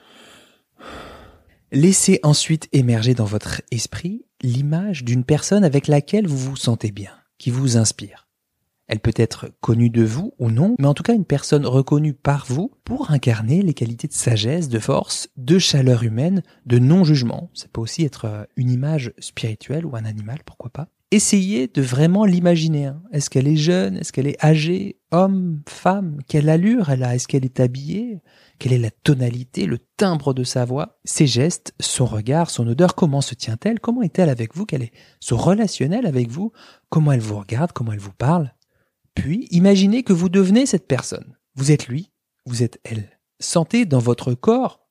Laissez 1.71 2.19
ensuite 2.23 2.67
émerger 2.71 3.13
dans 3.13 3.25
votre 3.25 3.61
esprit 3.71 4.25
l'image 4.41 5.03
d'une 5.03 5.23
personne 5.23 5.63
avec 5.63 5.87
laquelle 5.87 6.27
vous 6.27 6.37
vous 6.37 6.55
sentez 6.55 6.91
bien, 6.91 7.11
qui 7.37 7.51
vous 7.51 7.77
inspire. 7.77 8.27
Elle 8.87 9.01
peut 9.01 9.13
être 9.17 9.51
connue 9.61 9.91
de 9.91 10.03
vous 10.03 10.33
ou 10.39 10.49
non, 10.49 10.75
mais 10.79 10.87
en 10.87 10.95
tout 10.95 11.03
cas 11.03 11.13
une 11.13 11.25
personne 11.25 11.67
reconnue 11.67 12.15
par 12.15 12.47
vous 12.47 12.71
pour 12.85 13.11
incarner 13.11 13.61
les 13.61 13.75
qualités 13.75 14.07
de 14.07 14.13
sagesse, 14.13 14.67
de 14.67 14.79
force, 14.79 15.29
de 15.37 15.59
chaleur 15.59 16.01
humaine, 16.01 16.41
de 16.65 16.79
non-jugement. 16.79 17.51
Ça 17.53 17.67
peut 17.71 17.81
aussi 17.81 18.03
être 18.03 18.25
euh, 18.25 18.43
une 18.55 18.71
image 18.71 19.13
spirituelle 19.19 19.85
ou 19.85 19.95
un 19.95 20.05
animal, 20.05 20.39
pourquoi 20.43 20.71
pas. 20.71 20.87
Essayez 21.11 21.67
de 21.67 21.83
vraiment 21.83 22.25
l'imaginer. 22.25 22.87
hein. 22.87 23.03
Est-ce 23.11 23.29
qu'elle 23.29 23.47
est 23.47 23.57
jeune? 23.57 23.97
Est-ce 23.97 24.11
qu'elle 24.11 24.27
est 24.27 24.43
âgée? 24.43 24.97
Homme, 25.11 25.63
femme, 25.67 26.19
quelle 26.27 26.49
allure 26.49 26.91
elle 26.91 27.03
a? 27.03 27.15
Est-ce 27.15 27.27
qu'elle 27.27 27.45
est 27.45 27.59
habillée? 27.59 28.21
Quelle 28.59 28.73
est 28.73 28.77
la 28.77 28.91
tonalité, 28.91 29.65
le 29.65 29.79
timbre 29.97 30.35
de 30.35 30.43
sa 30.43 30.65
voix? 30.65 30.99
Ses 31.03 31.25
gestes, 31.25 31.73
son 31.79 32.05
regard, 32.05 32.51
son 32.51 32.67
odeur, 32.67 32.93
comment 32.93 33.21
se 33.21 33.33
tient-elle? 33.33 33.79
Comment 33.79 34.03
est-elle 34.03 34.29
avec 34.29 34.55
vous? 34.55 34.67
Quel 34.67 34.83
est 34.83 34.93
son 35.19 35.37
relationnel 35.37 36.05
avec 36.05 36.29
vous? 36.29 36.51
Comment 36.89 37.11
elle 37.11 37.21
vous 37.21 37.39
regarde? 37.39 37.71
Comment 37.71 37.93
elle 37.93 37.99
vous 37.99 38.13
parle? 38.13 38.53
Puis, 39.15 39.47
imaginez 39.49 40.03
que 40.03 40.13
vous 40.13 40.29
devenez 40.29 40.67
cette 40.67 40.87
personne. 40.87 41.35
Vous 41.55 41.71
êtes 41.71 41.87
lui, 41.87 42.11
vous 42.45 42.61
êtes 42.61 42.79
elle. 42.83 43.19
Sentez 43.39 43.85
dans 43.85 43.99
votre 43.99 44.35
corps 44.35 44.87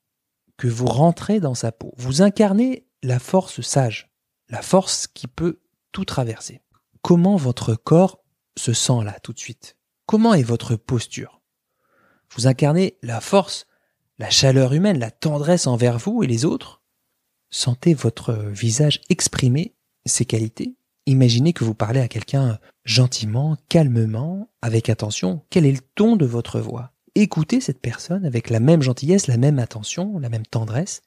que 0.57 0.67
vous 0.67 0.87
rentrez 0.87 1.39
dans 1.39 1.55
sa 1.55 1.71
peau. 1.71 1.93
Vous 1.97 2.21
incarnez 2.21 2.85
la 3.03 3.19
force 3.19 3.61
sage, 3.61 4.09
la 4.49 4.61
force 4.61 5.07
qui 5.07 5.27
peut 5.27 5.61
tout 5.93 6.03
traverser. 6.03 6.61
Comment 7.01 7.37
votre 7.37 7.75
corps 7.75 8.21
se 8.57 8.73
sent 8.73 9.05
là 9.05 9.17
tout 9.23 9.31
de 9.31 9.39
suite? 9.39 9.77
Comment 10.09 10.33
est 10.33 10.41
votre 10.41 10.75
posture? 10.75 11.39
Vous 12.35 12.47
incarnez 12.47 12.97
la 13.03 13.21
force, 13.21 13.67
la 14.17 14.31
chaleur 14.31 14.73
humaine, 14.73 14.97
la 14.97 15.11
tendresse 15.11 15.67
envers 15.67 15.99
vous 15.99 16.23
et 16.23 16.25
les 16.25 16.45
autres? 16.45 16.81
Sentez 17.51 17.93
votre 17.93 18.33
visage 18.33 19.01
exprimer 19.09 19.75
ces 20.07 20.25
qualités? 20.25 20.73
Imaginez 21.05 21.53
que 21.53 21.63
vous 21.63 21.75
parlez 21.75 21.99
à 21.99 22.07
quelqu'un 22.07 22.57
gentiment, 22.85 23.55
calmement, 23.69 24.49
avec 24.63 24.89
attention. 24.89 25.43
Quel 25.51 25.67
est 25.67 25.73
le 25.73 25.81
ton 25.93 26.15
de 26.15 26.25
votre 26.25 26.59
voix? 26.59 26.91
Écoutez 27.13 27.61
cette 27.61 27.79
personne 27.79 28.25
avec 28.25 28.49
la 28.49 28.59
même 28.59 28.81
gentillesse, 28.81 29.27
la 29.27 29.37
même 29.37 29.59
attention, 29.59 30.17
la 30.17 30.29
même 30.29 30.47
tendresse. 30.47 31.03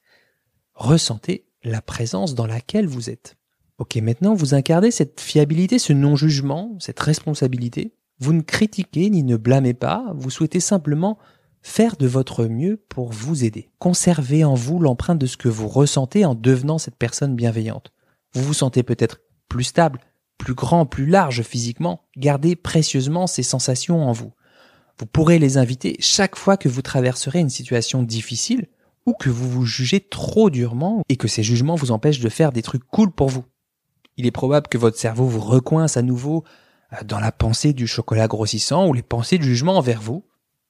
Ressentez 0.74 1.48
la 1.64 1.82
présence 1.82 2.36
dans 2.36 2.46
laquelle 2.46 2.86
vous 2.86 3.10
êtes. 3.10 3.36
Ok, 3.78 3.96
maintenant 3.96 4.34
vous 4.34 4.54
incarnez 4.54 4.92
cette 4.92 5.20
fiabilité, 5.20 5.80
ce 5.80 5.92
non-jugement, 5.92 6.76
cette 6.78 7.00
responsabilité. 7.00 7.96
Vous 8.22 8.32
ne 8.32 8.42
critiquez 8.42 9.10
ni 9.10 9.24
ne 9.24 9.36
blâmez 9.36 9.74
pas, 9.74 10.12
vous 10.14 10.30
souhaitez 10.30 10.60
simplement 10.60 11.18
faire 11.60 11.96
de 11.96 12.06
votre 12.06 12.44
mieux 12.44 12.76
pour 12.88 13.10
vous 13.10 13.42
aider. 13.42 13.72
Conservez 13.80 14.44
en 14.44 14.54
vous 14.54 14.78
l'empreinte 14.78 15.18
de 15.18 15.26
ce 15.26 15.36
que 15.36 15.48
vous 15.48 15.66
ressentez 15.66 16.24
en 16.24 16.36
devenant 16.36 16.78
cette 16.78 16.94
personne 16.94 17.34
bienveillante. 17.34 17.90
Vous 18.32 18.44
vous 18.44 18.54
sentez 18.54 18.84
peut-être 18.84 19.22
plus 19.48 19.64
stable, 19.64 19.98
plus 20.38 20.54
grand, 20.54 20.86
plus 20.86 21.06
large 21.06 21.42
physiquement. 21.42 22.04
Gardez 22.16 22.54
précieusement 22.54 23.26
ces 23.26 23.42
sensations 23.42 24.06
en 24.06 24.12
vous. 24.12 24.32
Vous 25.00 25.06
pourrez 25.06 25.40
les 25.40 25.58
inviter 25.58 25.96
chaque 25.98 26.36
fois 26.36 26.56
que 26.56 26.68
vous 26.68 26.82
traverserez 26.82 27.40
une 27.40 27.50
situation 27.50 28.04
difficile 28.04 28.68
ou 29.04 29.14
que 29.14 29.30
vous 29.30 29.50
vous 29.50 29.66
jugez 29.66 29.98
trop 29.98 30.48
durement 30.48 31.02
et 31.08 31.16
que 31.16 31.26
ces 31.26 31.42
jugements 31.42 31.74
vous 31.74 31.90
empêchent 31.90 32.20
de 32.20 32.28
faire 32.28 32.52
des 32.52 32.62
trucs 32.62 32.84
cool 32.84 33.10
pour 33.10 33.30
vous. 33.30 33.44
Il 34.16 34.26
est 34.26 34.30
probable 34.30 34.68
que 34.68 34.78
votre 34.78 34.96
cerveau 34.96 35.26
vous 35.26 35.40
recoince 35.40 35.96
à 35.96 36.02
nouveau 36.02 36.44
dans 37.04 37.20
la 37.20 37.32
pensée 37.32 37.72
du 37.72 37.86
chocolat 37.86 38.28
grossissant 38.28 38.86
ou 38.86 38.92
les 38.92 39.02
pensées 39.02 39.38
de 39.38 39.42
jugement 39.42 39.76
envers 39.76 40.00
vous. 40.00 40.24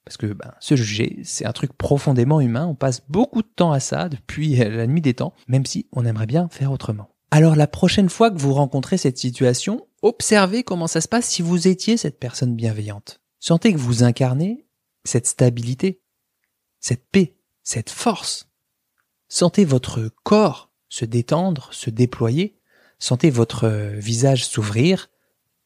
Parce 0.04 0.16
que 0.16 0.26
ben, 0.26 0.52
se 0.58 0.74
juger, 0.74 1.20
c'est 1.22 1.46
un 1.46 1.52
truc 1.52 1.72
profondément 1.74 2.40
humain. 2.40 2.66
On 2.66 2.74
passe 2.74 3.02
beaucoup 3.08 3.42
de 3.42 3.48
temps 3.54 3.72
à 3.72 3.80
ça 3.80 4.08
depuis 4.08 4.56
la 4.56 4.86
nuit 4.86 5.00
des 5.00 5.14
temps, 5.14 5.34
même 5.46 5.66
si 5.66 5.86
on 5.92 6.04
aimerait 6.04 6.26
bien 6.26 6.48
faire 6.48 6.72
autrement. 6.72 7.10
Alors 7.30 7.56
la 7.56 7.66
prochaine 7.66 8.08
fois 8.08 8.30
que 8.30 8.38
vous 8.38 8.52
rencontrez 8.52 8.98
cette 8.98 9.18
situation, 9.18 9.86
observez 10.02 10.64
comment 10.64 10.86
ça 10.86 11.00
se 11.00 11.08
passe 11.08 11.26
si 11.26 11.42
vous 11.42 11.68
étiez 11.68 11.96
cette 11.96 12.18
personne 12.18 12.56
bienveillante. 12.56 13.20
Sentez 13.38 13.72
que 13.72 13.78
vous 13.78 14.02
incarnez 14.02 14.66
cette 15.04 15.26
stabilité, 15.26 16.02
cette 16.80 17.08
paix, 17.10 17.36
cette 17.62 17.90
force. 17.90 18.48
Sentez 19.28 19.64
votre 19.64 20.10
corps 20.24 20.72
se 20.92 21.06
détendre, 21.06 21.70
se 21.72 21.88
déployer. 21.88 22.58
Sentez 22.98 23.30
votre 23.30 23.66
visage 23.94 24.44
s'ouvrir, 24.44 25.08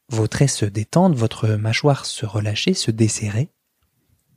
vos 0.09 0.27
traits 0.27 0.49
se 0.49 0.65
détendre, 0.65 1.15
votre 1.15 1.49
mâchoire 1.49 2.05
se 2.05 2.25
relâcher, 2.25 2.73
se 2.73 2.91
desserrer, 2.91 3.49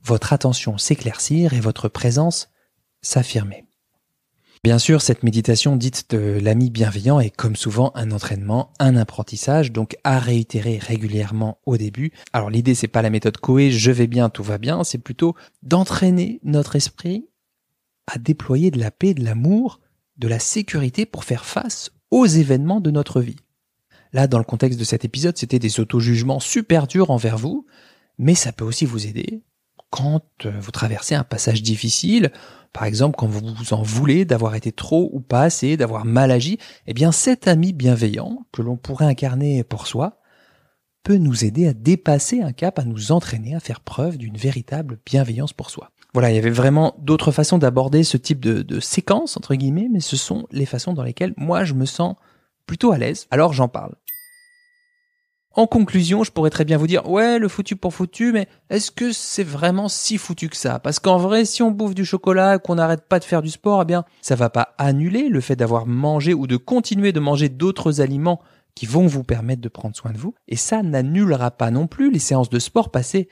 votre 0.03 0.33
attention 0.33 0.79
s'éclaircir 0.79 1.55
et 1.55 1.61
votre 1.61 1.89
présence 1.89 2.49
s'affirmer. 3.03 3.65
Bien 4.63 4.79
sûr, 4.79 5.01
cette 5.01 5.23
méditation 5.23 5.75
dite 5.75 6.11
de 6.11 6.39
l'ami 6.39 6.69
bienveillant 6.69 7.19
est 7.19 7.31
comme 7.31 7.57
souvent 7.57 7.93
un 7.95 8.11
entraînement, 8.11 8.75
un 8.79 8.95
apprentissage, 8.95 9.73
donc 9.73 9.97
à 10.05 10.19
réitérer 10.19 10.77
régulièrement 10.77 11.59
au 11.65 11.79
début. 11.79 12.13
Alors 12.35 12.51
l'idée 12.51 12.75
c'est 12.75 12.87
pas 12.87 13.01
la 13.01 13.09
méthode 13.09 13.39
Coé, 13.39 13.71
je 13.71 13.91
vais 13.91 14.07
bien, 14.07 14.29
tout 14.29 14.43
va 14.43 14.59
bien, 14.59 14.85
c'est 14.85 14.99
plutôt 14.99 15.35
d'entraîner 15.63 16.41
notre 16.45 16.77
esprit 16.77 17.27
à 18.07 18.19
déployer 18.19 18.71
de 18.71 18.79
la 18.79 18.91
paix, 18.91 19.15
de 19.15 19.25
l'amour, 19.25 19.81
de 20.19 20.29
la 20.29 20.39
sécurité 20.39 21.07
pour 21.07 21.25
faire 21.25 21.47
face 21.47 21.91
aux 22.11 22.27
événements 22.27 22.81
de 22.81 22.91
notre 22.91 23.23
vie. 23.23 23.37
Là, 24.13 24.27
dans 24.27 24.39
le 24.39 24.45
contexte 24.45 24.79
de 24.79 24.85
cet 24.85 25.05
épisode, 25.05 25.37
c'était 25.37 25.59
des 25.59 25.81
auto-jugements 25.81 26.41
super 26.41 26.87
durs 26.87 27.11
envers 27.11 27.39
vous, 27.39 27.67
mais 28.19 28.35
ça 28.35 28.53
peut 28.53 28.65
aussi 28.65 28.85
vous 28.85 29.07
aider 29.07 29.43
quand 29.91 30.23
euh, 30.47 30.53
vous 30.59 30.71
traversez 30.71 31.15
un 31.15 31.25
passage 31.25 31.63
difficile, 31.63 32.31
par 32.73 32.85
exemple 32.85 33.17
quand 33.19 33.27
vous 33.27 33.41
vous 33.55 33.75
en 33.75 33.83
voulez 33.83 34.25
d'avoir 34.25 34.55
été 34.55 34.73
trop 34.73 35.11
ou 35.13 35.21
pas 35.21 35.43
assez, 35.43 35.77
d'avoir 35.77 36.05
mal 36.05 36.31
agi, 36.31 36.59
eh 36.87 36.95
bien 36.95 37.13
cet 37.13 37.49
ami 37.49 37.73
bienveillant 37.73 38.47
que 38.53 38.63
l'on 38.63 38.77
pourrait 38.77 39.07
incarner 39.07 39.65
pour 39.65 39.87
soi 39.87 40.19
peut 41.03 41.17
nous 41.17 41.45
aider 41.45 41.67
à 41.67 41.73
dépasser 41.73 42.41
un 42.43 42.53
cap, 42.53 42.79
à 42.79 42.85
nous 42.85 43.11
entraîner 43.11 43.55
à 43.55 43.61
faire 43.61 43.81
preuve 43.81 44.19
d'une 44.19 44.37
véritable 44.37 44.99
bienveillance 45.05 45.53
pour 45.53 45.71
soi. 45.71 45.91
Voilà, 46.13 46.31
il 46.31 46.35
y 46.35 46.39
avait 46.39 46.51
vraiment 46.51 46.95
d'autres 46.99 47.33
façons 47.33 47.59
d'aborder 47.59 48.05
ce 48.05 48.17
type 48.17 48.41
de, 48.41 48.63
de 48.63 48.81
séquence, 48.81 49.37
entre 49.37 49.55
guillemets, 49.55 49.89
mais 49.91 50.01
ce 50.01 50.17
sont 50.17 50.47
les 50.51 50.67
façons 50.67 50.93
dans 50.93 51.05
lesquelles 51.05 51.33
moi 51.37 51.65
je 51.65 51.75
me 51.75 51.87
sens 51.87 52.17
plutôt 52.71 52.93
à 52.93 52.99
l'aise, 52.99 53.27
alors 53.33 53.53
j'en 53.53 53.67
parle. 53.67 53.97
En 55.57 55.67
conclusion, 55.67 56.23
je 56.23 56.31
pourrais 56.31 56.51
très 56.51 56.65
bien 56.65 56.77
vous 56.77 56.87
dire, 56.87 57.11
ouais, 57.11 57.41
le 57.41 57.49
foutu 57.49 57.75
pour 57.75 57.93
foutu, 57.93 58.31
mais 58.31 58.47
est-ce 58.69 58.93
que 58.93 59.11
c'est 59.11 59.43
vraiment 59.43 59.89
si 59.89 60.19
foutu 60.19 60.49
que 60.49 60.57
ça? 60.57 60.79
Parce 60.79 61.01
qu'en 61.01 61.19
vrai, 61.19 61.45
si 61.45 61.65
on 61.65 61.73
bouffe 61.73 61.97
du 61.97 62.05
chocolat, 62.05 62.61
qu'on 62.61 62.77
n'arrête 62.77 63.09
pas 63.09 63.19
de 63.19 63.25
faire 63.25 63.43
du 63.43 63.51
sport, 63.51 63.83
eh 63.83 63.85
bien, 63.87 64.05
ça 64.23 64.37
va 64.37 64.51
pas 64.51 64.77
annuler 64.79 65.29
le 65.29 65.41
fait 65.41 65.57
d'avoir 65.57 65.85
mangé 65.85 66.33
ou 66.33 66.47
de 66.47 66.57
continuer 66.57 67.11
de 67.11 67.19
manger 67.19 67.49
d'autres 67.49 68.01
aliments 68.01 68.41
qui 68.77 68.87
vont 68.87 69.09
vous 69.09 69.25
permettre 69.25 69.63
de 69.63 69.69
prendre 69.69 69.97
soin 69.97 70.13
de 70.13 70.19
vous. 70.19 70.37
Et 70.47 70.55
ça 70.55 70.85
n'annulera 70.85 71.51
pas 71.51 71.73
non 71.73 71.89
plus 71.89 72.13
les 72.13 72.21
séances 72.21 72.51
de 72.51 72.61
sport 72.61 72.93
passées 72.93 73.29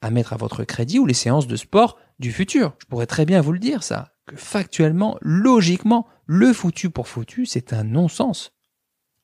à 0.00 0.12
mettre 0.12 0.32
à 0.32 0.36
votre 0.36 0.62
crédit 0.62 1.00
ou 1.00 1.06
les 1.06 1.12
séances 1.12 1.48
de 1.48 1.56
sport 1.56 1.98
du 2.20 2.30
futur. 2.30 2.76
Je 2.78 2.86
pourrais 2.86 3.06
très 3.06 3.24
bien 3.26 3.40
vous 3.40 3.50
le 3.50 3.58
dire, 3.58 3.82
ça. 3.82 4.12
Que 4.28 4.36
factuellement, 4.36 5.18
logiquement, 5.22 6.06
le 6.26 6.52
foutu 6.52 6.88
pour 6.88 7.08
foutu, 7.08 7.46
c'est 7.46 7.72
un 7.72 7.82
non-sens. 7.82 8.52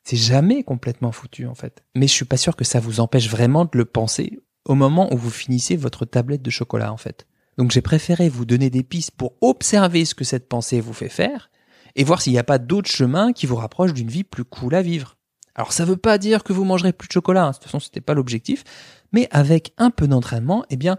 C'est 0.04 0.16
jamais 0.16 0.62
complètement 0.62 1.12
foutu 1.12 1.46
en 1.46 1.54
fait. 1.54 1.82
Mais 1.94 2.06
je 2.06 2.12
suis 2.12 2.24
pas 2.24 2.36
sûr 2.36 2.56
que 2.56 2.64
ça 2.64 2.80
vous 2.80 3.00
empêche 3.00 3.28
vraiment 3.28 3.64
de 3.64 3.70
le 3.74 3.84
penser 3.84 4.40
au 4.64 4.74
moment 4.74 5.12
où 5.12 5.16
vous 5.16 5.30
finissez 5.30 5.76
votre 5.76 6.04
tablette 6.04 6.42
de 6.42 6.50
chocolat 6.50 6.92
en 6.92 6.96
fait. 6.96 7.26
Donc 7.58 7.70
j'ai 7.70 7.82
préféré 7.82 8.28
vous 8.28 8.44
donner 8.44 8.70
des 8.70 8.82
pistes 8.82 9.12
pour 9.12 9.34
observer 9.40 10.04
ce 10.04 10.14
que 10.14 10.24
cette 10.24 10.48
pensée 10.48 10.80
vous 10.80 10.92
fait 10.92 11.08
faire 11.08 11.50
et 11.94 12.04
voir 12.04 12.22
s'il 12.22 12.32
n'y 12.32 12.38
a 12.38 12.44
pas 12.44 12.58
d'autres 12.58 12.90
chemins 12.90 13.32
qui 13.32 13.46
vous 13.46 13.56
rapprochent 13.56 13.92
d'une 13.92 14.08
vie 14.08 14.24
plus 14.24 14.44
cool 14.44 14.74
à 14.74 14.82
vivre. 14.82 15.16
Alors 15.54 15.72
ça 15.72 15.84
veut 15.84 15.96
pas 15.96 16.16
dire 16.18 16.44
que 16.44 16.52
vous 16.52 16.64
mangerez 16.64 16.92
plus 16.92 17.08
de 17.08 17.12
chocolat, 17.12 17.44
hein. 17.44 17.50
de 17.50 17.56
toute 17.56 17.64
façon 17.64 17.80
c'était 17.80 18.00
pas 18.00 18.14
l'objectif, 18.14 18.64
mais 19.12 19.28
avec 19.30 19.74
un 19.76 19.90
peu 19.90 20.08
d'entraînement, 20.08 20.64
eh 20.70 20.76
bien 20.76 20.96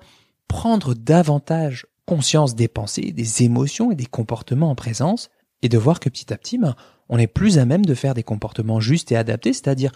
prendre 0.47 0.93
davantage 0.93 1.87
conscience 2.05 2.53
des 2.53 2.67
pensées, 2.67 3.11
des 3.11 3.43
émotions 3.43 3.91
et 3.91 3.95
des 3.95 4.05
comportements 4.05 4.69
en 4.69 4.75
présence 4.75 5.29
et 5.63 5.69
de 5.69 5.77
voir 5.77 5.99
que 5.99 6.09
petit 6.09 6.31
à 6.31 6.37
petit, 6.37 6.59
ben, 6.59 6.75
on 7.13 7.19
est 7.19 7.27
plus 7.27 7.59
à 7.59 7.65
même 7.65 7.85
de 7.85 7.93
faire 7.93 8.15
des 8.15 8.23
comportements 8.23 8.79
justes 8.79 9.11
et 9.11 9.15
adaptés, 9.15 9.53
c'est-à-dire 9.53 9.91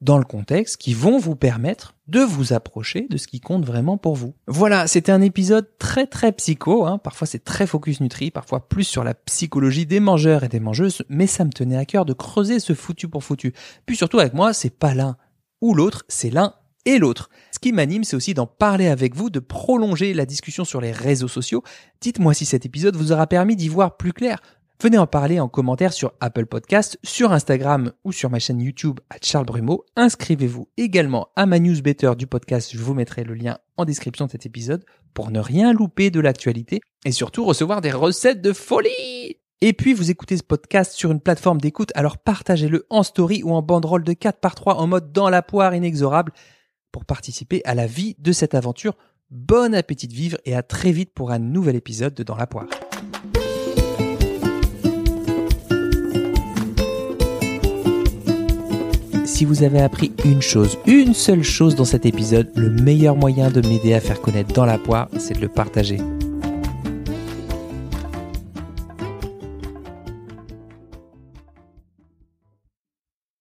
dans 0.00 0.16
le 0.16 0.24
contexte, 0.24 0.78
qui 0.78 0.94
vont 0.94 1.18
vous 1.18 1.36
permettre 1.36 1.94
de 2.08 2.20
vous 2.20 2.54
approcher 2.54 3.06
de 3.10 3.18
ce 3.18 3.26
qui 3.26 3.40
compte 3.40 3.66
vraiment 3.66 3.98
pour 3.98 4.16
vous. 4.16 4.34
Voilà, 4.46 4.86
c'était 4.86 5.12
un 5.12 5.20
épisode 5.20 5.68
très 5.78 6.06
très 6.06 6.32
psycho, 6.32 6.86
hein. 6.86 6.96
parfois 6.96 7.26
c'est 7.26 7.44
très 7.44 7.66
focus 7.66 8.00
nutri, 8.00 8.30
parfois 8.30 8.68
plus 8.70 8.84
sur 8.84 9.04
la 9.04 9.12
psychologie 9.12 9.84
des 9.84 10.00
mangeurs 10.00 10.44
et 10.44 10.48
des 10.48 10.60
mangeuses, 10.60 11.02
mais 11.10 11.26
ça 11.26 11.44
me 11.44 11.50
tenait 11.50 11.76
à 11.76 11.84
cœur 11.84 12.06
de 12.06 12.14
creuser 12.14 12.58
ce 12.58 12.72
foutu 12.72 13.06
pour 13.06 13.22
foutu. 13.22 13.52
Puis 13.84 13.94
surtout 13.94 14.18
avec 14.18 14.32
moi, 14.32 14.54
c'est 14.54 14.70
pas 14.76 14.94
l'un 14.94 15.18
ou 15.60 15.74
l'autre, 15.74 16.04
c'est 16.08 16.30
l'un 16.30 16.54
et 16.86 16.98
l'autre. 16.98 17.28
Ce 17.52 17.58
qui 17.58 17.72
m'anime, 17.72 18.02
c'est 18.02 18.16
aussi 18.16 18.32
d'en 18.32 18.46
parler 18.46 18.88
avec 18.88 19.14
vous, 19.14 19.28
de 19.28 19.40
prolonger 19.40 20.14
la 20.14 20.24
discussion 20.24 20.64
sur 20.64 20.80
les 20.80 20.90
réseaux 20.90 21.28
sociaux. 21.28 21.62
Dites-moi 22.00 22.32
si 22.32 22.46
cet 22.46 22.64
épisode 22.64 22.96
vous 22.96 23.12
aura 23.12 23.26
permis 23.26 23.56
d'y 23.56 23.68
voir 23.68 23.98
plus 23.98 24.14
clair, 24.14 24.40
Venez 24.82 24.98
en 24.98 25.06
parler 25.06 25.38
en 25.38 25.46
commentaire 25.46 25.92
sur 25.92 26.12
Apple 26.18 26.46
Podcast, 26.46 26.98
sur 27.04 27.30
Instagram 27.30 27.92
ou 28.02 28.10
sur 28.10 28.30
ma 28.30 28.40
chaîne 28.40 28.60
YouTube 28.60 28.98
à 29.10 29.14
Charles 29.22 29.46
Brumeau. 29.46 29.84
Inscrivez-vous 29.94 30.70
également 30.76 31.28
à 31.36 31.46
ma 31.46 31.60
newsletter 31.60 32.14
du 32.18 32.26
podcast, 32.26 32.72
je 32.74 32.82
vous 32.82 32.92
mettrai 32.92 33.22
le 33.22 33.34
lien 33.34 33.58
en 33.76 33.84
description 33.84 34.26
de 34.26 34.32
cet 34.32 34.44
épisode 34.44 34.84
pour 35.14 35.30
ne 35.30 35.38
rien 35.38 35.72
louper 35.72 36.10
de 36.10 36.18
l'actualité 36.18 36.80
et 37.04 37.12
surtout 37.12 37.44
recevoir 37.44 37.80
des 37.80 37.92
recettes 37.92 38.42
de 38.42 38.52
folie. 38.52 39.36
Et 39.60 39.72
puis 39.72 39.92
vous 39.92 40.10
écoutez 40.10 40.36
ce 40.36 40.42
podcast 40.42 40.94
sur 40.94 41.12
une 41.12 41.20
plateforme 41.20 41.60
d'écoute, 41.60 41.92
alors 41.94 42.18
partagez-le 42.18 42.84
en 42.90 43.04
story 43.04 43.44
ou 43.44 43.52
en 43.52 43.62
banderole 43.62 44.02
de 44.02 44.14
4 44.14 44.40
par 44.40 44.56
3 44.56 44.78
en 44.78 44.88
mode 44.88 45.12
dans 45.12 45.30
la 45.30 45.42
poire 45.42 45.76
inexorable 45.76 46.32
pour 46.90 47.04
participer 47.04 47.62
à 47.64 47.76
la 47.76 47.86
vie 47.86 48.16
de 48.18 48.32
cette 48.32 48.56
aventure. 48.56 48.96
Bon 49.30 49.76
appétit 49.76 50.08
de 50.08 50.14
vivre 50.14 50.38
et 50.44 50.56
à 50.56 50.64
très 50.64 50.90
vite 50.90 51.14
pour 51.14 51.30
un 51.30 51.38
nouvel 51.38 51.76
épisode 51.76 52.14
de 52.14 52.24
Dans 52.24 52.36
la 52.36 52.48
poire. 52.48 52.66
Si 59.32 59.46
vous 59.46 59.62
avez 59.62 59.80
appris 59.80 60.12
une 60.26 60.42
chose, 60.42 60.76
une 60.86 61.14
seule 61.14 61.42
chose 61.42 61.74
dans 61.74 61.86
cet 61.86 62.04
épisode, 62.04 62.50
le 62.54 62.68
meilleur 62.68 63.16
moyen 63.16 63.50
de 63.50 63.66
m'aider 63.66 63.94
à 63.94 64.00
faire 64.00 64.20
connaître 64.20 64.52
dans 64.52 64.66
la 64.66 64.76
poire, 64.76 65.08
c'est 65.16 65.34
de 65.34 65.40
le 65.40 65.48
partager. 65.48 65.96